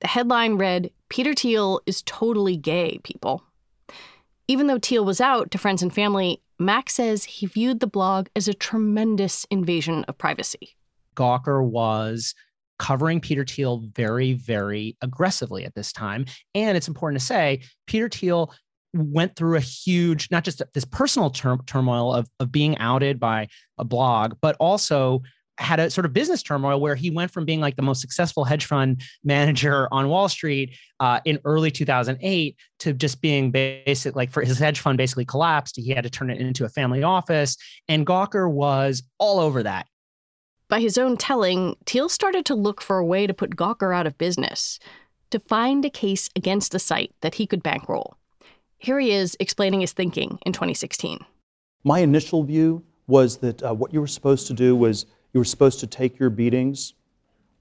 The 0.00 0.08
headline 0.08 0.54
read 0.54 0.90
Peter 1.08 1.34
Thiel 1.34 1.80
is 1.86 2.02
totally 2.02 2.56
gay, 2.56 2.98
people. 3.02 3.44
Even 4.46 4.66
though 4.66 4.78
Thiel 4.78 5.04
was 5.04 5.20
out 5.20 5.50
to 5.50 5.58
friends 5.58 5.82
and 5.82 5.92
family, 5.92 6.42
Mac 6.58 6.90
says 6.90 7.24
he 7.24 7.46
viewed 7.46 7.80
the 7.80 7.86
blog 7.86 8.28
as 8.36 8.46
a 8.46 8.54
tremendous 8.54 9.46
invasion 9.50 10.04
of 10.04 10.18
privacy. 10.18 10.76
Gawker 11.16 11.64
was 11.64 12.34
covering 12.78 13.20
Peter 13.20 13.44
Thiel 13.44 13.84
very, 13.94 14.34
very 14.34 14.96
aggressively 15.00 15.64
at 15.64 15.74
this 15.74 15.92
time. 15.92 16.26
And 16.54 16.76
it's 16.76 16.88
important 16.88 17.20
to 17.20 17.26
say, 17.26 17.62
Peter 17.86 18.08
Thiel 18.08 18.52
went 18.92 19.34
through 19.34 19.56
a 19.56 19.60
huge, 19.60 20.28
not 20.30 20.44
just 20.44 20.62
this 20.74 20.84
personal 20.84 21.30
turmoil 21.30 22.12
of, 22.12 22.28
of 22.38 22.52
being 22.52 22.76
outed 22.78 23.18
by 23.18 23.48
a 23.78 23.84
blog, 23.84 24.34
but 24.40 24.56
also 24.60 25.22
had 25.58 25.78
a 25.78 25.90
sort 25.90 26.04
of 26.04 26.12
business 26.12 26.42
turmoil 26.42 26.80
where 26.80 26.94
he 26.94 27.10
went 27.10 27.30
from 27.30 27.44
being 27.44 27.60
like 27.60 27.76
the 27.76 27.82
most 27.82 28.00
successful 28.00 28.44
hedge 28.44 28.66
fund 28.66 29.02
manager 29.22 29.88
on 29.92 30.08
Wall 30.08 30.28
Street 30.28 30.76
uh, 31.00 31.20
in 31.24 31.38
early 31.44 31.70
2008 31.70 32.56
to 32.80 32.92
just 32.92 33.20
being 33.20 33.50
basic, 33.50 34.16
like 34.16 34.30
for 34.30 34.42
his 34.42 34.58
hedge 34.58 34.80
fund 34.80 34.98
basically 34.98 35.24
collapsed. 35.24 35.76
He 35.76 35.90
had 35.90 36.04
to 36.04 36.10
turn 36.10 36.30
it 36.30 36.40
into 36.40 36.64
a 36.64 36.68
family 36.68 37.02
office. 37.02 37.56
And 37.88 38.06
Gawker 38.06 38.50
was 38.50 39.02
all 39.18 39.38
over 39.38 39.62
that. 39.62 39.86
By 40.68 40.80
his 40.80 40.98
own 40.98 41.16
telling, 41.16 41.76
Thiel 41.86 42.08
started 42.08 42.44
to 42.46 42.54
look 42.54 42.80
for 42.80 42.98
a 42.98 43.04
way 43.04 43.26
to 43.26 43.34
put 43.34 43.54
Gawker 43.54 43.94
out 43.94 44.06
of 44.06 44.18
business, 44.18 44.78
to 45.30 45.38
find 45.38 45.84
a 45.84 45.90
case 45.90 46.30
against 46.34 46.72
the 46.72 46.78
site 46.78 47.12
that 47.20 47.34
he 47.34 47.46
could 47.46 47.62
bankroll. 47.62 48.16
Here 48.78 48.98
he 48.98 49.12
is 49.12 49.36
explaining 49.38 49.82
his 49.82 49.92
thinking 49.92 50.38
in 50.44 50.52
2016. 50.52 51.24
My 51.84 52.00
initial 52.00 52.42
view 52.42 52.82
was 53.06 53.36
that 53.38 53.62
uh, 53.62 53.74
what 53.74 53.92
you 53.92 54.00
were 54.00 54.06
supposed 54.06 54.46
to 54.46 54.54
do 54.54 54.74
was 54.74 55.06
you 55.34 55.40
were 55.40 55.44
supposed 55.44 55.80
to 55.80 55.86
take 55.86 56.18
your 56.18 56.30
beatings, 56.30 56.94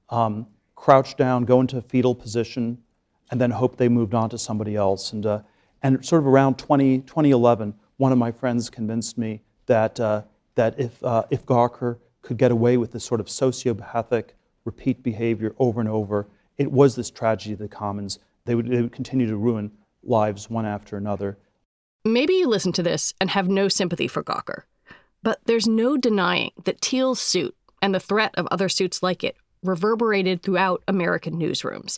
um, 0.09 0.47
crouch 0.75 1.17
down, 1.17 1.43
go 1.43 1.59
into 1.59 1.77
a 1.77 1.81
fetal 1.81 2.15
position, 2.15 2.77
and 3.31 3.41
then 3.41 3.51
hope 3.51 3.75
they 3.75 3.89
moved 3.89 4.13
on 4.13 4.29
to 4.29 4.37
somebody 4.37 4.77
else. 4.77 5.11
And, 5.11 5.25
uh, 5.25 5.41
and 5.81 6.05
sort 6.05 6.21
of 6.21 6.27
around 6.27 6.57
20, 6.57 6.99
2011, 6.99 7.73
one 7.97 8.11
of 8.13 8.17
my 8.17 8.31
friends 8.31 8.69
convinced 8.69 9.17
me 9.17 9.41
that, 9.65 9.99
uh, 9.99 10.21
that 10.55 10.79
if, 10.79 11.03
uh, 11.03 11.23
if 11.29 11.45
Gawker 11.45 11.97
could 12.23 12.37
get 12.37 12.51
away 12.51 12.77
with 12.77 12.93
this 12.93 13.03
sort 13.03 13.19
of 13.19 13.27
sociopathic 13.27 14.29
repeat 14.65 15.03
behavior 15.03 15.53
over 15.59 15.79
and 15.79 15.89
over. 15.89 16.27
It 16.57 16.71
was 16.71 16.95
this 16.95 17.11
tragedy 17.11 17.53
of 17.53 17.59
the 17.59 17.67
commons. 17.67 18.19
They 18.45 18.55
would, 18.55 18.67
they 18.67 18.81
would 18.81 18.91
continue 18.91 19.27
to 19.27 19.37
ruin 19.37 19.71
lives 20.03 20.49
one 20.49 20.65
after 20.65 20.97
another. 20.97 21.37
Maybe 22.05 22.33
you 22.33 22.47
listen 22.47 22.71
to 22.73 22.83
this 22.83 23.13
and 23.21 23.29
have 23.29 23.47
no 23.47 23.67
sympathy 23.67 24.07
for 24.07 24.23
Gawker, 24.23 24.63
but 25.21 25.39
there's 25.45 25.67
no 25.67 25.95
denying 25.95 26.51
that 26.63 26.81
Thiel's 26.81 27.19
suit 27.19 27.55
and 27.83 27.93
the 27.93 27.99
threat 27.99 28.33
of 28.35 28.47
other 28.49 28.69
suits 28.69 29.03
like 29.03 29.25
it 29.25 29.35
reverberated 29.61 30.41
throughout 30.41 30.81
American 30.87 31.37
newsrooms. 31.37 31.97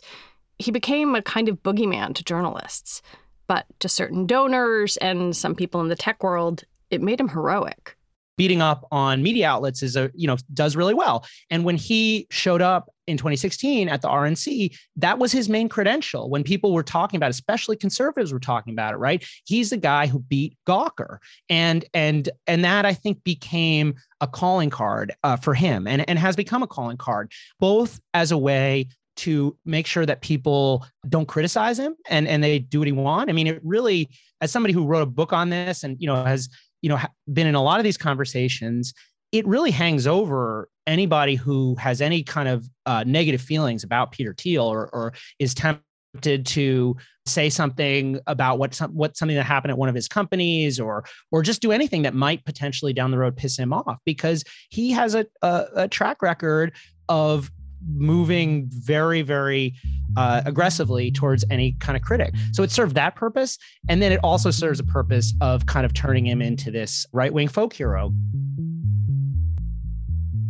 He 0.58 0.72
became 0.72 1.14
a 1.14 1.22
kind 1.22 1.48
of 1.48 1.62
boogeyman 1.62 2.12
to 2.16 2.24
journalists, 2.24 3.02
but 3.46 3.66
to 3.78 3.88
certain 3.88 4.26
donors 4.26 4.96
and 4.96 5.36
some 5.36 5.54
people 5.54 5.80
in 5.80 5.88
the 5.88 5.94
tech 5.94 6.24
world, 6.24 6.64
it 6.90 7.00
made 7.00 7.20
him 7.20 7.28
heroic 7.28 7.96
beating 8.36 8.60
up 8.60 8.86
on 8.90 9.22
media 9.22 9.48
outlets 9.48 9.82
is 9.82 9.96
a 9.96 10.10
you 10.14 10.26
know 10.26 10.36
does 10.52 10.76
really 10.76 10.94
well. 10.94 11.24
And 11.50 11.64
when 11.64 11.76
he 11.76 12.26
showed 12.30 12.62
up 12.62 12.90
in 13.06 13.16
2016 13.16 13.88
at 13.88 14.02
the 14.02 14.08
RNC 14.08 14.76
that 14.96 15.18
was 15.18 15.30
his 15.32 15.48
main 15.48 15.68
credential. 15.68 16.28
When 16.28 16.42
people 16.42 16.72
were 16.72 16.82
talking 16.82 17.16
about 17.16 17.30
especially 17.30 17.76
conservatives 17.76 18.32
were 18.32 18.40
talking 18.40 18.72
about 18.72 18.94
it 18.94 18.98
right? 18.98 19.24
He's 19.44 19.70
the 19.70 19.76
guy 19.76 20.06
who 20.06 20.20
beat 20.20 20.56
Gawker. 20.66 21.18
And 21.48 21.84
and 21.94 22.28
and 22.46 22.64
that 22.64 22.84
I 22.84 22.94
think 22.94 23.22
became 23.24 23.94
a 24.20 24.26
calling 24.26 24.70
card 24.70 25.14
uh, 25.22 25.36
for 25.36 25.54
him 25.54 25.86
and 25.86 26.08
and 26.08 26.18
has 26.18 26.36
become 26.36 26.62
a 26.62 26.66
calling 26.66 26.96
card 26.96 27.32
both 27.60 28.00
as 28.14 28.32
a 28.32 28.38
way 28.38 28.88
to 29.16 29.56
make 29.64 29.86
sure 29.86 30.06
that 30.06 30.20
people 30.20 30.86
don't 31.08 31.26
criticize 31.26 31.78
him 31.78 31.96
and 32.08 32.28
and 32.28 32.42
they 32.42 32.58
do 32.58 32.80
what 32.80 32.86
he 32.86 32.92
want. 32.92 33.30
I 33.30 33.32
mean, 33.32 33.46
it 33.46 33.60
really, 33.64 34.10
as 34.40 34.52
somebody 34.52 34.74
who 34.74 34.86
wrote 34.86 35.02
a 35.02 35.06
book 35.06 35.32
on 35.32 35.50
this 35.50 35.82
and 35.82 35.96
you 36.00 36.06
know 36.06 36.22
has 36.22 36.48
you 36.86 36.90
know 36.90 37.00
been 37.32 37.48
in 37.48 37.56
a 37.56 37.62
lot 37.62 37.80
of 37.80 37.84
these 37.84 37.96
conversations 37.96 38.94
it 39.32 39.44
really 39.44 39.72
hangs 39.72 40.06
over 40.06 40.68
anybody 40.86 41.34
who 41.34 41.74
has 41.74 42.00
any 42.00 42.22
kind 42.22 42.48
of 42.48 42.64
uh, 42.86 43.02
negative 43.04 43.40
feelings 43.40 43.82
about 43.82 44.12
peter 44.12 44.32
thiel 44.38 44.62
or, 44.62 44.88
or 44.94 45.12
is 45.40 45.52
tempted 45.52 46.46
to 46.46 46.96
say 47.26 47.50
something 47.50 48.20
about 48.28 48.60
what 48.60 48.72
some, 48.72 48.92
what 48.92 49.16
something 49.16 49.36
that 49.36 49.42
happened 49.42 49.72
at 49.72 49.78
one 49.78 49.88
of 49.88 49.96
his 49.96 50.06
companies 50.06 50.78
or 50.78 51.04
or 51.32 51.42
just 51.42 51.60
do 51.60 51.72
anything 51.72 52.02
that 52.02 52.14
might 52.14 52.44
potentially 52.44 52.92
down 52.92 53.10
the 53.10 53.18
road 53.18 53.36
piss 53.36 53.58
him 53.58 53.72
off 53.72 53.98
because 54.04 54.44
he 54.68 54.92
has 54.92 55.16
a, 55.16 55.26
a, 55.42 55.64
a 55.74 55.88
track 55.88 56.22
record 56.22 56.72
of 57.08 57.50
moving 57.88 58.68
very, 58.70 59.22
very 59.22 59.74
uh, 60.16 60.42
aggressively 60.44 61.10
towards 61.10 61.44
any 61.50 61.72
kind 61.72 61.96
of 61.96 62.02
critic. 62.02 62.34
So 62.52 62.62
it 62.62 62.70
served 62.70 62.94
that 62.94 63.16
purpose. 63.16 63.58
And 63.88 64.00
then 64.00 64.12
it 64.12 64.20
also 64.22 64.50
serves 64.50 64.80
a 64.80 64.84
purpose 64.84 65.34
of 65.40 65.66
kind 65.66 65.84
of 65.84 65.92
turning 65.94 66.26
him 66.26 66.40
into 66.40 66.70
this 66.70 67.06
right 67.12 67.32
wing 67.32 67.48
folk 67.48 67.72
hero. 67.72 68.12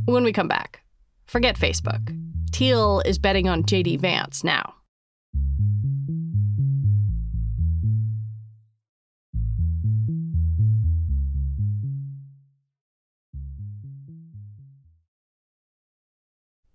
When 0.05 0.23
we 0.23 0.33
come 0.33 0.49
back, 0.49 0.83
forget 1.27 1.57
Facebook. 1.57 2.17
Thiel 2.53 3.01
is 3.05 3.19
betting 3.19 3.49
on 3.49 3.65
JD 3.65 4.01
Vance 4.01 4.45
now. 4.45 4.75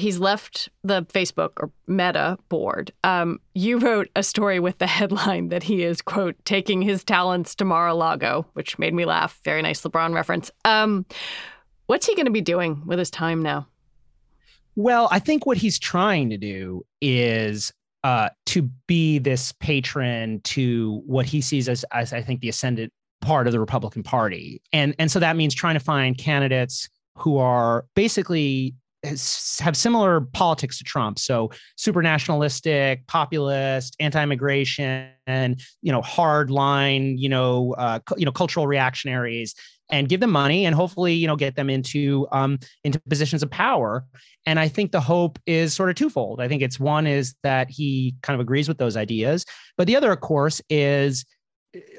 He's 0.00 0.18
left 0.18 0.68
the 0.82 1.02
Facebook 1.04 1.50
or 1.58 1.70
Meta 1.86 2.38
board. 2.48 2.90
Um, 3.04 3.38
you 3.54 3.78
wrote 3.78 4.08
a 4.16 4.22
story 4.22 4.58
with 4.58 4.78
the 4.78 4.86
headline 4.86 5.50
that 5.50 5.62
he 5.62 5.82
is, 5.82 6.00
quote, 6.00 6.36
taking 6.44 6.80
his 6.80 7.04
talents 7.04 7.54
to 7.56 7.64
Mar 7.64 7.88
a 7.88 7.94
Lago, 7.94 8.46
which 8.54 8.78
made 8.78 8.94
me 8.94 9.04
laugh. 9.04 9.38
Very 9.44 9.60
nice 9.62 9.82
LeBron 9.82 10.14
reference. 10.14 10.50
Um, 10.64 11.04
what's 11.86 12.06
he 12.06 12.14
going 12.14 12.26
to 12.26 12.32
be 12.32 12.40
doing 12.40 12.82
with 12.86 12.98
his 12.98 13.10
time 13.10 13.42
now? 13.42 13.66
Well, 14.74 15.08
I 15.10 15.18
think 15.18 15.44
what 15.44 15.58
he's 15.58 15.78
trying 15.78 16.30
to 16.30 16.38
do 16.38 16.86
is 17.02 17.72
uh, 18.02 18.30
to 18.46 18.62
be 18.86 19.18
this 19.18 19.52
patron 19.52 20.40
to 20.44 21.02
what 21.04 21.26
he 21.26 21.42
sees 21.42 21.68
as, 21.68 21.84
as 21.92 22.14
I 22.14 22.22
think 22.22 22.40
the 22.40 22.48
ascendant 22.48 22.92
part 23.20 23.46
of 23.46 23.52
the 23.52 23.60
Republican 23.60 24.02
Party. 24.02 24.62
And, 24.72 24.94
and 24.98 25.10
so 25.10 25.18
that 25.18 25.36
means 25.36 25.54
trying 25.54 25.74
to 25.74 25.80
find 25.80 26.16
candidates 26.16 26.88
who 27.18 27.36
are 27.36 27.84
basically 27.94 28.74
have 29.02 29.76
similar 29.76 30.20
politics 30.20 30.78
to 30.78 30.84
Trump. 30.84 31.18
So 31.18 31.50
super 31.76 32.02
nationalistic, 32.02 33.06
populist, 33.06 33.96
anti-immigration, 33.98 35.08
you 35.26 35.92
know, 35.92 36.02
hard 36.02 36.50
line, 36.50 37.16
you 37.16 37.28
know, 37.28 37.74
uh, 37.78 38.00
you 38.16 38.26
know, 38.26 38.32
cultural 38.32 38.66
reactionaries, 38.66 39.54
and 39.92 40.08
give 40.08 40.20
them 40.20 40.30
money 40.30 40.66
and 40.66 40.74
hopefully, 40.74 41.14
you 41.14 41.26
know, 41.26 41.34
get 41.34 41.56
them 41.56 41.68
into 41.68 42.28
um, 42.30 42.58
into 42.84 43.00
positions 43.08 43.42
of 43.42 43.50
power. 43.50 44.04
And 44.46 44.60
I 44.60 44.68
think 44.68 44.92
the 44.92 45.00
hope 45.00 45.38
is 45.46 45.74
sort 45.74 45.90
of 45.90 45.96
twofold. 45.96 46.40
I 46.40 46.48
think 46.48 46.62
it's 46.62 46.78
one 46.78 47.06
is 47.06 47.34
that 47.42 47.70
he 47.70 48.14
kind 48.22 48.34
of 48.34 48.40
agrees 48.40 48.68
with 48.68 48.78
those 48.78 48.96
ideas, 48.96 49.44
but 49.76 49.86
the 49.86 49.96
other, 49.96 50.12
of 50.12 50.20
course, 50.20 50.60
is 50.70 51.24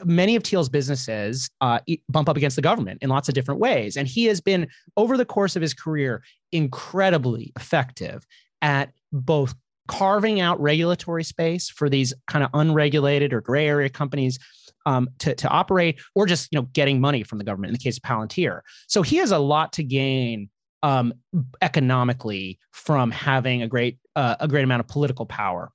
many 0.04 0.36
of 0.36 0.44
Thiel's 0.44 0.70
businesses 0.70 1.50
uh, 1.62 1.80
bump 2.10 2.30
up 2.30 2.38
against 2.38 2.56
the 2.56 2.62
government 2.62 3.00
in 3.02 3.10
lots 3.10 3.30
of 3.30 3.36
different 3.36 3.60
ways. 3.60 3.98
And 3.98 4.08
he 4.08 4.26
has 4.26 4.42
been, 4.42 4.68
over 4.98 5.18
the 5.18 5.26
course 5.26 5.56
of 5.56 5.62
his 5.62 5.74
career, 5.74 6.24
incredibly 6.52 7.54
effective 7.56 8.26
at 8.62 8.92
both 9.12 9.56
carving 9.88 10.40
out 10.40 10.60
regulatory 10.62 11.24
space 11.24 11.70
for 11.70 11.90
these 11.90 12.14
kind 12.28 12.44
of 12.44 12.50
unregulated 12.54 13.34
or 13.34 13.42
gray 13.42 13.68
area 13.68 13.90
companies 13.90 14.40
um, 14.86 15.10
to, 15.20 15.36
to 15.36 15.48
operate, 15.50 16.00
or 16.16 16.26
just 16.26 16.50
you 16.52 16.60
know 16.60 16.68
getting 16.74 17.00
money 17.00 17.24
from 17.24 17.38
the 17.38 17.44
government 17.44 17.70
in 17.70 17.74
the 17.74 17.84
case 17.84 17.98
of 17.98 18.04
Palantir. 18.04 18.62
So 18.88 19.02
he 19.02 19.18
has 19.18 19.32
a 19.32 19.38
lot 19.38 19.74
to 19.74 19.84
gain 19.84 20.50
um, 20.84 21.14
economically 21.62 22.58
from 22.72 23.12
having 23.12 23.62
a 23.62 23.68
great 23.68 24.00
uh, 24.16 24.36
a 24.40 24.48
great 24.48 24.64
amount 24.64 24.80
of 24.80 24.88
political 24.88 25.26
power 25.26 25.72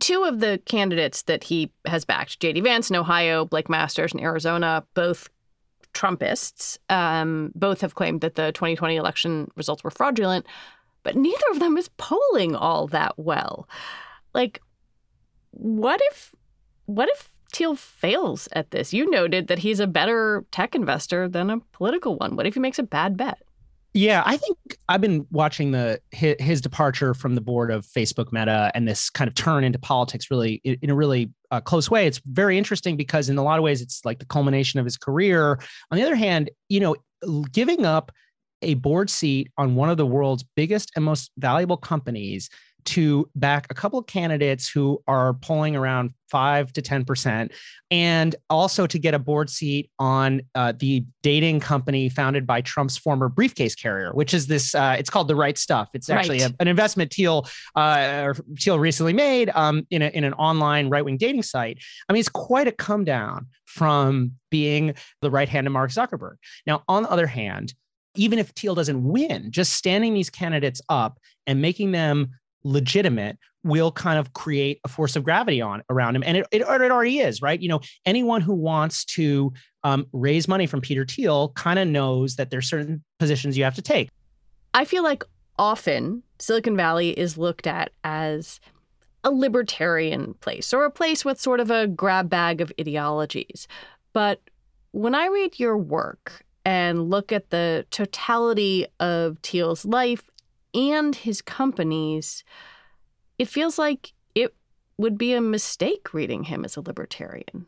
two 0.00 0.24
of 0.24 0.40
the 0.40 0.60
candidates 0.64 1.22
that 1.22 1.44
he 1.44 1.70
has 1.86 2.04
backed, 2.04 2.40
J.D. 2.40 2.60
Vance 2.62 2.90
in 2.90 2.96
Ohio, 2.96 3.44
Blake 3.44 3.68
Masters 3.68 4.12
in 4.12 4.20
Arizona, 4.20 4.84
both 4.94 5.28
Trumpists, 5.92 6.78
um, 6.88 7.52
both 7.54 7.80
have 7.80 7.94
claimed 7.94 8.20
that 8.22 8.34
the 8.34 8.52
2020 8.52 8.96
election 8.96 9.50
results 9.56 9.84
were 9.84 9.90
fraudulent, 9.90 10.46
but 11.02 11.16
neither 11.16 11.44
of 11.52 11.60
them 11.60 11.76
is 11.76 11.90
polling 11.96 12.54
all 12.54 12.86
that 12.88 13.14
well. 13.18 13.68
Like, 14.34 14.60
what 15.50 16.00
if, 16.10 16.34
what 16.86 17.08
if 17.10 17.28
Thiel 17.52 17.74
fails 17.74 18.48
at 18.52 18.70
this? 18.70 18.92
You 18.92 19.10
noted 19.10 19.48
that 19.48 19.58
he's 19.58 19.80
a 19.80 19.86
better 19.86 20.44
tech 20.52 20.74
investor 20.74 21.28
than 21.28 21.50
a 21.50 21.60
political 21.72 22.16
one. 22.16 22.36
What 22.36 22.46
if 22.46 22.54
he 22.54 22.60
makes 22.60 22.78
a 22.78 22.84
bad 22.84 23.16
bet? 23.16 23.42
Yeah, 23.92 24.22
I 24.24 24.36
think 24.36 24.56
I've 24.88 25.00
been 25.00 25.26
watching 25.32 25.72
the 25.72 26.00
his, 26.12 26.60
departure 26.60 27.12
from 27.12 27.34
the 27.34 27.40
board 27.40 27.72
of 27.72 27.84
Facebook 27.84 28.32
Meta 28.32 28.70
and 28.74 28.86
this 28.86 29.10
kind 29.10 29.26
of 29.26 29.34
turn 29.34 29.64
into 29.64 29.80
politics 29.80 30.30
really 30.30 30.60
in 30.64 30.90
a 30.90 30.94
really 30.94 31.30
uh, 31.50 31.60
close 31.60 31.90
way. 31.90 32.06
It's 32.06 32.20
very 32.24 32.56
interesting 32.56 32.96
because 32.96 33.28
in 33.28 33.36
a 33.36 33.42
lot 33.42 33.58
of 33.58 33.64
ways 33.64 33.80
it's 33.80 34.04
like 34.04 34.20
the 34.20 34.26
culmination 34.26 34.78
of 34.78 34.86
his 34.86 34.96
career. 34.96 35.58
On 35.90 35.98
the 35.98 36.02
other 36.02 36.14
hand, 36.14 36.50
you 36.68 36.78
know, 36.78 36.94
giving 37.50 37.84
up 37.84 38.12
a 38.62 38.74
board 38.74 39.10
seat 39.10 39.50
on 39.56 39.74
one 39.74 39.90
of 39.90 39.96
the 39.96 40.06
world's 40.06 40.44
biggest 40.54 40.92
and 40.94 41.04
most 41.04 41.32
valuable 41.38 41.76
companies 41.76 42.48
to 42.86 43.28
back 43.34 43.66
a 43.70 43.74
couple 43.74 43.98
of 43.98 44.06
candidates 44.06 44.68
who 44.68 45.02
are 45.06 45.34
polling 45.34 45.76
around 45.76 46.14
five 46.30 46.72
to 46.72 46.82
10%, 46.82 47.50
and 47.90 48.36
also 48.48 48.86
to 48.86 48.98
get 48.98 49.14
a 49.14 49.18
board 49.18 49.50
seat 49.50 49.90
on 49.98 50.40
uh, 50.54 50.72
the 50.78 51.04
dating 51.22 51.60
company 51.60 52.08
founded 52.08 52.46
by 52.46 52.60
Trump's 52.60 52.96
former 52.96 53.28
briefcase 53.28 53.74
carrier, 53.74 54.12
which 54.12 54.32
is 54.32 54.46
this, 54.46 54.74
uh, 54.74 54.96
it's 54.98 55.10
called 55.10 55.28
The 55.28 55.34
Right 55.34 55.58
Stuff. 55.58 55.88
It's 55.92 56.08
actually 56.08 56.40
right. 56.40 56.50
a, 56.50 56.56
an 56.60 56.68
investment 56.68 57.12
Thiel, 57.12 57.46
uh, 57.74 58.32
Thiel 58.58 58.78
recently 58.78 59.12
made 59.12 59.50
um, 59.54 59.86
in, 59.90 60.02
a, 60.02 60.08
in 60.08 60.24
an 60.24 60.34
online 60.34 60.88
right 60.88 61.04
wing 61.04 61.16
dating 61.16 61.42
site. 61.42 61.78
I 62.08 62.12
mean, 62.12 62.20
it's 62.20 62.28
quite 62.28 62.68
a 62.68 62.72
come 62.72 63.04
down 63.04 63.46
from 63.64 64.32
being 64.50 64.94
the 65.20 65.30
right 65.30 65.48
hand 65.48 65.66
of 65.66 65.72
Mark 65.72 65.90
Zuckerberg. 65.90 66.36
Now, 66.66 66.84
on 66.88 67.02
the 67.02 67.10
other 67.10 67.26
hand, 67.26 67.74
even 68.16 68.38
if 68.38 68.48
Thiel 68.50 68.74
doesn't 68.74 69.02
win, 69.04 69.50
just 69.50 69.74
standing 69.74 70.14
these 70.14 70.30
candidates 70.30 70.80
up 70.88 71.18
and 71.46 71.62
making 71.62 71.92
them 71.92 72.30
legitimate 72.64 73.38
will 73.62 73.92
kind 73.92 74.18
of 74.18 74.32
create 74.32 74.80
a 74.84 74.88
force 74.88 75.16
of 75.16 75.24
gravity 75.24 75.60
on 75.60 75.82
around 75.90 76.16
him. 76.16 76.22
And 76.24 76.38
it, 76.38 76.46
it, 76.50 76.62
it 76.62 76.90
already 76.90 77.18
is 77.18 77.42
right? 77.42 77.60
You 77.60 77.68
know 77.68 77.80
anyone 78.06 78.40
who 78.40 78.54
wants 78.54 79.04
to 79.06 79.52
um, 79.84 80.06
raise 80.12 80.46
money 80.46 80.66
from 80.66 80.80
peter 80.80 81.04
thiel 81.04 81.52
kind 81.56 81.78
of 81.78 81.88
knows 81.88 82.36
that 82.36 82.50
there's 82.50 82.68
certain 82.68 83.02
positions 83.18 83.56
you 83.56 83.64
have 83.64 83.74
to 83.74 83.82
take. 83.82 84.08
I 84.74 84.84
feel 84.84 85.02
like 85.02 85.24
often 85.58 86.22
silicon 86.38 86.76
valley 86.76 87.18
is 87.18 87.36
looked 87.36 87.66
at 87.66 87.92
as 88.04 88.60
a 89.24 89.30
libertarian 89.30 90.34
place 90.34 90.72
or 90.72 90.84
a 90.84 90.90
place 90.90 91.24
with 91.24 91.40
sort 91.40 91.60
of 91.60 91.70
a 91.70 91.86
grab 91.86 92.30
bag 92.30 92.60
of 92.60 92.72
ideologies. 92.80 93.68
But 94.12 94.40
when 94.92 95.14
i 95.14 95.26
read 95.26 95.58
your 95.58 95.76
work 95.76 96.44
and 96.64 97.08
look 97.08 97.32
at 97.32 97.50
the 97.50 97.86
totality 97.90 98.86
of 98.98 99.38
Thiel's 99.42 99.84
life 99.84 100.30
and 100.74 101.14
his 101.14 101.42
companies, 101.42 102.44
it 103.38 103.48
feels 103.48 103.78
like 103.78 104.12
it 104.34 104.54
would 104.98 105.16
be 105.16 105.32
a 105.32 105.40
mistake 105.40 106.12
reading 106.12 106.44
him 106.44 106.64
as 106.64 106.76
a 106.76 106.80
libertarian. 106.80 107.66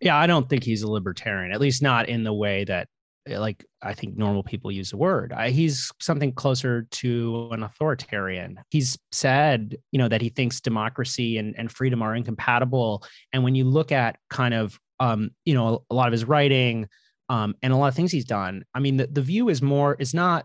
Yeah, 0.00 0.16
I 0.16 0.26
don't 0.26 0.48
think 0.48 0.64
he's 0.64 0.82
a 0.82 0.90
libertarian, 0.90 1.52
at 1.52 1.60
least 1.60 1.82
not 1.82 2.08
in 2.08 2.24
the 2.24 2.32
way 2.32 2.64
that 2.64 2.88
eh, 3.26 3.38
like 3.38 3.64
I 3.82 3.94
think 3.94 4.16
normal 4.16 4.42
people 4.42 4.72
use 4.72 4.90
the 4.90 4.96
word. 4.96 5.32
I, 5.32 5.50
he's 5.50 5.90
something 6.00 6.32
closer 6.32 6.82
to 6.90 7.48
an 7.52 7.62
authoritarian. 7.62 8.58
He's 8.70 8.98
said, 9.12 9.76
you 9.92 9.98
know, 9.98 10.08
that 10.08 10.20
he 10.20 10.28
thinks 10.28 10.60
democracy 10.60 11.38
and, 11.38 11.54
and 11.56 11.70
freedom 11.70 12.02
are 12.02 12.14
incompatible. 12.14 13.04
And 13.32 13.44
when 13.44 13.54
you 13.54 13.64
look 13.64 13.92
at 13.92 14.18
kind 14.30 14.54
of, 14.54 14.78
um, 15.00 15.30
you 15.44 15.54
know, 15.54 15.84
a 15.90 15.94
lot 15.94 16.08
of 16.08 16.12
his 16.12 16.24
writing 16.24 16.88
um, 17.28 17.54
and 17.62 17.72
a 17.72 17.76
lot 17.76 17.88
of 17.88 17.94
things 17.94 18.12
he's 18.12 18.24
done, 18.24 18.64
I 18.74 18.80
mean, 18.80 18.96
the, 18.96 19.06
the 19.06 19.22
view 19.22 19.48
is 19.48 19.62
more 19.62 19.96
is 19.98 20.12
not 20.12 20.44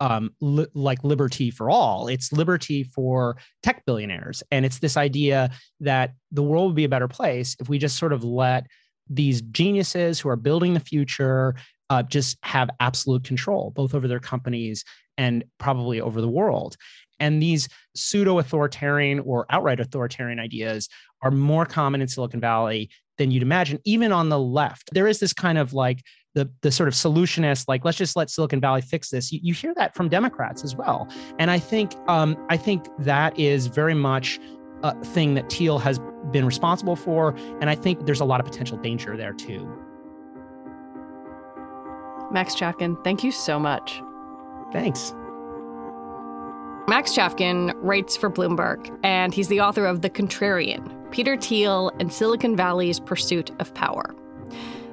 um, 0.00 0.30
li- 0.40 0.66
like 0.74 1.02
liberty 1.04 1.50
for 1.50 1.70
all. 1.70 2.08
It's 2.08 2.32
liberty 2.32 2.84
for 2.84 3.36
tech 3.62 3.84
billionaires. 3.86 4.42
And 4.50 4.64
it's 4.64 4.78
this 4.78 4.96
idea 4.96 5.50
that 5.80 6.12
the 6.30 6.42
world 6.42 6.68
would 6.68 6.76
be 6.76 6.84
a 6.84 6.88
better 6.88 7.08
place 7.08 7.56
if 7.60 7.68
we 7.68 7.78
just 7.78 7.98
sort 7.98 8.12
of 8.12 8.24
let 8.24 8.66
these 9.08 9.40
geniuses 9.42 10.20
who 10.20 10.28
are 10.28 10.36
building 10.36 10.74
the 10.74 10.80
future 10.80 11.54
uh, 11.90 12.02
just 12.02 12.36
have 12.42 12.68
absolute 12.80 13.24
control, 13.24 13.72
both 13.74 13.94
over 13.94 14.06
their 14.06 14.20
companies 14.20 14.84
and 15.16 15.44
probably 15.58 16.00
over 16.00 16.20
the 16.20 16.28
world. 16.28 16.76
And 17.20 17.42
these 17.42 17.68
pseudo 17.96 18.38
authoritarian 18.38 19.20
or 19.20 19.46
outright 19.50 19.80
authoritarian 19.80 20.38
ideas 20.38 20.88
are 21.22 21.30
more 21.30 21.66
common 21.66 22.00
in 22.00 22.08
Silicon 22.08 22.40
Valley 22.40 22.90
than 23.16 23.30
you'd 23.30 23.42
imagine, 23.42 23.80
even 23.84 24.12
on 24.12 24.28
the 24.28 24.38
left. 24.38 24.90
There 24.92 25.08
is 25.08 25.18
this 25.18 25.32
kind 25.32 25.58
of 25.58 25.72
like 25.72 26.02
the 26.38 26.48
the 26.60 26.70
sort 26.70 26.88
of 26.88 26.94
solutionist, 26.94 27.64
like 27.66 27.84
let's 27.84 27.98
just 27.98 28.14
let 28.14 28.30
Silicon 28.30 28.60
Valley 28.60 28.80
fix 28.80 29.10
this. 29.10 29.32
You, 29.32 29.40
you 29.42 29.52
hear 29.52 29.74
that 29.74 29.94
from 29.94 30.08
Democrats 30.08 30.62
as 30.62 30.76
well, 30.76 31.08
and 31.40 31.50
I 31.50 31.58
think 31.58 31.94
um, 32.06 32.36
I 32.48 32.56
think 32.56 32.86
that 33.00 33.36
is 33.38 33.66
very 33.66 33.94
much 33.94 34.38
a 34.84 34.94
thing 35.06 35.34
that 35.34 35.50
Thiel 35.50 35.80
has 35.80 35.98
been 36.30 36.46
responsible 36.46 36.94
for, 36.94 37.34
and 37.60 37.68
I 37.68 37.74
think 37.74 38.06
there's 38.06 38.20
a 38.20 38.24
lot 38.24 38.38
of 38.38 38.46
potential 38.46 38.78
danger 38.78 39.16
there 39.16 39.32
too. 39.32 39.68
Max 42.30 42.54
Chafkin, 42.54 43.02
thank 43.02 43.24
you 43.24 43.32
so 43.32 43.58
much. 43.58 44.00
Thanks. 44.72 45.14
Max 46.86 47.12
Chafkin 47.12 47.72
writes 47.76 48.16
for 48.16 48.30
Bloomberg, 48.30 48.96
and 49.02 49.34
he's 49.34 49.48
the 49.48 49.60
author 49.60 49.86
of 49.86 50.02
The 50.02 50.10
Contrarian 50.10 50.94
Peter 51.10 51.36
Thiel 51.36 51.90
and 51.98 52.12
Silicon 52.12 52.54
Valley's 52.54 53.00
Pursuit 53.00 53.50
of 53.58 53.74
Power. 53.74 54.14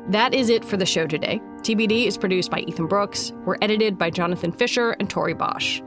That 0.10 0.36
is 0.36 0.50
it 0.50 0.64
for 0.64 0.78
the 0.78 0.86
show 0.86 1.08
today. 1.08 1.42
TBD 1.62 2.06
is 2.06 2.16
produced 2.16 2.52
by 2.52 2.60
Ethan 2.60 2.86
Brooks. 2.86 3.32
We're 3.44 3.58
edited 3.64 3.98
by 3.98 4.12
Jonathan 4.12 4.52
Fisher 4.52 4.92
and 5.00 5.10
Tori 5.10 5.34
Bosch. 5.34 5.82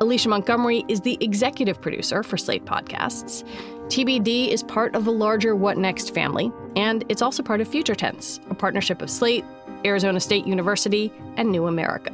Alicia 0.00 0.28
Montgomery 0.28 0.84
is 0.88 1.02
the 1.02 1.16
executive 1.20 1.80
producer 1.80 2.24
for 2.24 2.36
Slate 2.36 2.64
Podcasts. 2.64 3.44
TBD 3.86 4.48
is 4.48 4.64
part 4.64 4.96
of 4.96 5.04
the 5.04 5.12
larger 5.12 5.54
What 5.54 5.78
Next 5.78 6.12
family, 6.12 6.50
and 6.74 7.04
it's 7.08 7.22
also 7.22 7.44
part 7.44 7.60
of 7.60 7.68
Future 7.68 7.94
Tense, 7.94 8.40
a 8.50 8.54
partnership 8.54 9.02
of 9.02 9.10
Slate, 9.10 9.44
Arizona 9.84 10.18
State 10.18 10.48
University, 10.48 11.12
and 11.36 11.52
New 11.52 11.68
America. 11.68 12.12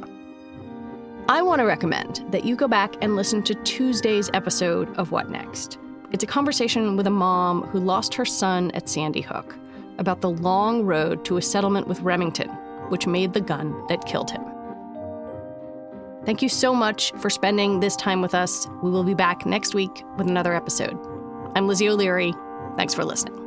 I 1.27 1.41
want 1.41 1.59
to 1.59 1.65
recommend 1.65 2.23
that 2.29 2.45
you 2.45 2.55
go 2.55 2.67
back 2.67 2.93
and 3.01 3.15
listen 3.15 3.41
to 3.43 3.55
Tuesday's 3.63 4.29
episode 4.35 4.95
of 4.95 5.11
What 5.11 5.31
Next. 5.31 5.79
It's 6.11 6.23
a 6.23 6.27
conversation 6.27 6.97
with 6.97 7.07
a 7.07 7.11
mom 7.11 7.63
who 7.63 7.79
lost 7.79 8.13
her 8.13 8.25
son 8.25 8.69
at 8.75 8.87
Sandy 8.87 9.21
Hook 9.21 9.55
about 9.97 10.21
the 10.21 10.29
long 10.29 10.83
road 10.83 11.25
to 11.25 11.37
a 11.37 11.41
settlement 11.41 11.87
with 11.87 12.01
Remington, 12.01 12.49
which 12.89 13.07
made 13.07 13.33
the 13.33 13.41
gun 13.41 13.85
that 13.87 14.05
killed 14.05 14.31
him. 14.31 14.43
Thank 16.25 16.41
you 16.41 16.49
so 16.49 16.75
much 16.75 17.13
for 17.13 17.29
spending 17.29 17.79
this 17.79 17.95
time 17.95 18.21
with 18.21 18.35
us. 18.35 18.67
We 18.83 18.91
will 18.91 19.05
be 19.05 19.13
back 19.13 19.45
next 19.45 19.73
week 19.73 20.03
with 20.17 20.27
another 20.27 20.53
episode. 20.53 20.97
I'm 21.55 21.67
Lizzie 21.67 21.87
O'Leary. 21.87 22.33
Thanks 22.75 22.93
for 22.93 23.05
listening. 23.05 23.46